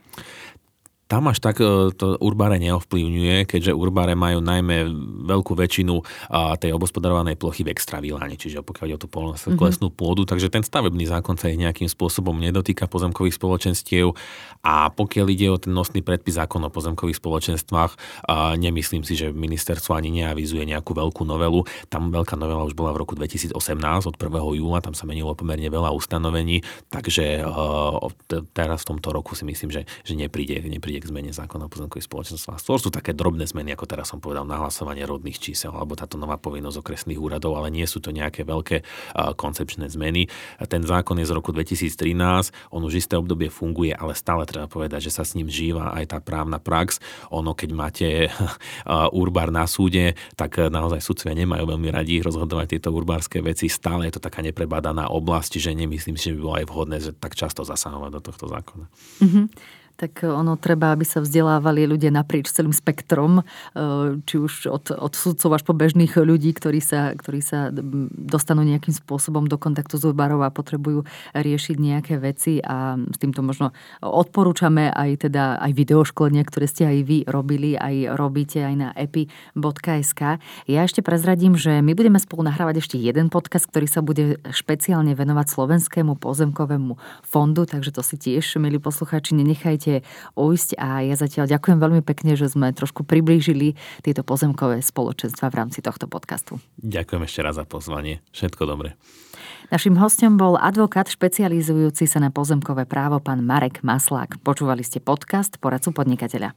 Tam 1.12 1.28
až 1.28 1.44
tak 1.44 1.60
e, 1.60 1.92
to 1.92 2.16
urbáre 2.24 2.56
neovplyvňuje, 2.56 3.44
keďže 3.44 3.76
urbáre 3.76 4.16
majú 4.16 4.40
najmä 4.40 4.88
veľkú 5.28 5.52
väčšinu 5.52 6.00
tej 6.32 6.72
obospodarovanej 6.72 7.36
plochy 7.36 7.68
v 7.68 7.76
extraviláne, 7.76 8.40
čiže 8.40 8.64
pokiaľ 8.64 8.86
ide 8.88 8.96
o 8.96 9.02
tú 9.04 9.08
polnohospodárskú 9.12 9.92
mm-hmm. 9.92 10.00
pôdu, 10.00 10.24
takže 10.24 10.48
ten 10.48 10.64
stavebný 10.64 11.04
zákon 11.04 11.36
sa 11.36 11.52
ich 11.52 11.60
nejakým 11.60 11.90
spôsobom 11.90 12.32
nedotýka 12.40 12.88
pozemkových 12.88 13.36
spoločenstiev 13.36 14.16
a 14.64 14.88
pokiaľ 14.88 15.26
ide 15.28 15.52
o 15.52 15.60
ten 15.60 15.76
nosný 15.76 16.00
predpis 16.00 16.38
zákon 16.40 16.62
o 16.62 16.70
pozemkových 16.70 17.18
spoločenstvách, 17.18 18.24
nemyslím 18.56 19.02
si, 19.02 19.18
že 19.18 19.34
ministerstvo 19.34 19.98
ani 19.98 20.22
neavizuje 20.22 20.62
nejakú 20.62 20.94
veľkú 20.94 21.26
novelu. 21.26 21.66
Tam 21.90 22.14
veľká 22.14 22.38
novela 22.38 22.62
už 22.62 22.78
bola 22.78 22.94
v 22.94 23.02
roku 23.02 23.18
2018 23.18 23.58
od 24.06 24.16
1. 24.16 24.60
júla, 24.62 24.78
tam 24.78 24.94
sa 24.94 25.04
menilo 25.04 25.34
pomerne 25.34 25.66
veľa 25.66 25.90
ustanovení, 25.90 26.62
takže 26.94 27.42
e, 27.42 28.38
teraz 28.54 28.86
v 28.86 28.88
tomto 28.96 29.10
roku 29.10 29.34
si 29.34 29.42
myslím, 29.42 29.74
že, 29.74 29.82
že 30.06 30.14
nepríde, 30.14 30.62
nepríde 30.62 31.01
k 31.02 31.10
zmene 31.10 31.34
zákona 31.34 31.66
o 31.66 31.72
pozemkových 31.72 32.06
spoločenstvách. 32.06 32.62
To 32.62 32.78
sú 32.78 32.94
také 32.94 33.10
drobné 33.10 33.50
zmeny, 33.50 33.74
ako 33.74 33.90
teraz 33.90 34.14
som 34.14 34.22
povedal, 34.22 34.46
nahlasovanie 34.46 35.02
rodných 35.02 35.42
čísel 35.42 35.74
alebo 35.74 35.98
táto 35.98 36.14
nová 36.14 36.38
povinnosť 36.38 36.78
okresných 36.78 37.18
úradov, 37.18 37.58
ale 37.58 37.74
nie 37.74 37.82
sú 37.90 37.98
to 37.98 38.14
nejaké 38.14 38.46
veľké 38.46 38.86
koncepčné 39.34 39.90
zmeny. 39.90 40.30
Ten 40.70 40.86
zákon 40.86 41.18
je 41.18 41.26
z 41.26 41.34
roku 41.34 41.50
2013, 41.50 42.54
on 42.70 42.86
už 42.86 43.02
isté 43.02 43.18
obdobie 43.18 43.50
funguje, 43.50 43.90
ale 43.90 44.14
stále 44.14 44.46
treba 44.46 44.70
povedať, 44.70 45.10
že 45.10 45.14
sa 45.18 45.26
s 45.26 45.34
ním 45.34 45.50
žíva 45.50 45.90
aj 45.90 46.14
tá 46.14 46.18
právna 46.22 46.62
prax. 46.62 47.02
Ono, 47.34 47.58
keď 47.58 47.70
máte 47.74 48.08
urbár 49.20 49.50
na 49.50 49.66
súde, 49.66 50.14
tak 50.38 50.62
naozaj 50.62 51.02
sudcovia 51.02 51.34
nemajú 51.34 51.66
veľmi 51.66 51.90
radi 51.90 52.22
rozhodovať 52.22 52.78
tieto 52.78 52.94
urbárske 52.94 53.42
veci. 53.42 53.66
Stále 53.66 54.06
je 54.06 54.16
to 54.16 54.22
taká 54.22 54.44
neprebadaná 54.44 55.10
oblasť, 55.10 55.58
že 55.58 55.74
nemyslím 55.74 56.14
si, 56.14 56.30
že 56.30 56.36
by 56.36 56.40
bolo 56.40 56.56
aj 56.62 56.66
vhodné, 56.70 56.96
že 57.02 57.10
tak 57.16 57.34
často 57.34 57.66
zasahovať 57.66 58.10
do 58.12 58.20
tohto 58.22 58.46
zákona. 58.46 58.86
Mm-hmm 59.24 59.81
tak 59.96 60.24
ono 60.24 60.58
treba, 60.58 60.92
aby 60.92 61.06
sa 61.06 61.22
vzdelávali 61.22 61.88
ľudia 61.88 62.10
naprieč 62.10 62.50
celým 62.50 62.74
spektrom, 62.74 63.40
e, 63.40 63.42
či 64.26 64.36
už 64.38 64.68
od, 64.68 64.92
od 64.92 65.12
sudcov 65.14 65.50
až 65.56 65.62
po 65.62 65.74
bežných 65.74 66.14
ľudí, 66.18 66.52
ktorí 66.54 66.80
sa, 66.82 67.16
ktorí 67.16 67.40
sa 67.42 67.72
dostanú 68.14 68.62
nejakým 68.62 68.94
spôsobom 68.94 69.46
do 69.46 69.56
kontaktu 69.56 69.98
s 69.98 70.06
úrbarov 70.06 70.42
a 70.46 70.54
potrebujú 70.54 71.04
riešiť 71.34 71.76
nejaké 71.78 72.14
veci 72.22 72.62
a 72.62 72.94
s 72.98 73.18
týmto 73.18 73.42
možno 73.42 73.74
odporúčame 74.02 74.92
aj 74.92 75.28
teda 75.28 75.58
aj 75.58 75.72
videoškolenia, 75.74 76.42
ktoré 76.46 76.66
ste 76.68 76.86
aj 76.86 76.98
vy 77.02 77.18
robili, 77.26 77.74
aj 77.74 78.14
robíte 78.14 78.62
aj 78.62 78.74
na 78.78 78.88
epi.sk. 78.94 80.20
Ja 80.70 80.80
ešte 80.86 81.02
prezradím, 81.02 81.58
že 81.58 81.82
my 81.82 81.92
budeme 81.94 82.22
spolu 82.22 82.46
nahrávať 82.46 82.84
ešte 82.84 82.96
jeden 82.98 83.28
podcast, 83.28 83.66
ktorý 83.66 83.86
sa 83.90 84.00
bude 84.04 84.38
špeciálne 84.50 85.16
venovať 85.16 85.46
Slovenskému 85.50 86.18
pozemkovému 86.18 86.98
fondu, 87.26 87.66
takže 87.66 87.90
to 87.90 88.02
si 88.04 88.16
tiež, 88.18 88.60
milí 88.62 88.78
poslucháči, 88.78 89.34
nenechajte 89.34 89.81
môžete 89.82 90.06
ujsť 90.38 90.78
a 90.78 91.02
ja 91.02 91.14
zatiaľ 91.18 91.50
ďakujem 91.50 91.78
veľmi 91.82 92.02
pekne, 92.06 92.38
že 92.38 92.46
sme 92.46 92.70
trošku 92.70 93.02
priblížili 93.02 93.74
tieto 94.06 94.22
pozemkové 94.22 94.78
spoločenstva 94.80 95.50
v 95.50 95.58
rámci 95.58 95.82
tohto 95.82 96.06
podcastu. 96.06 96.62
Ďakujem 96.78 97.22
ešte 97.26 97.40
raz 97.42 97.58
za 97.58 97.66
pozvanie. 97.66 98.22
Všetko 98.30 98.62
dobre. 98.66 98.94
Našim 99.72 99.96
hostom 99.96 100.36
bol 100.36 100.60
advokát 100.60 101.08
špecializujúci 101.08 102.04
sa 102.04 102.20
na 102.20 102.28
pozemkové 102.28 102.84
právo 102.84 103.18
pán 103.24 103.40
Marek 103.40 103.80
Maslák. 103.80 104.44
Počúvali 104.44 104.84
ste 104.84 105.00
podcast 105.00 105.56
Poradcu 105.56 105.96
podnikateľa. 105.96 106.50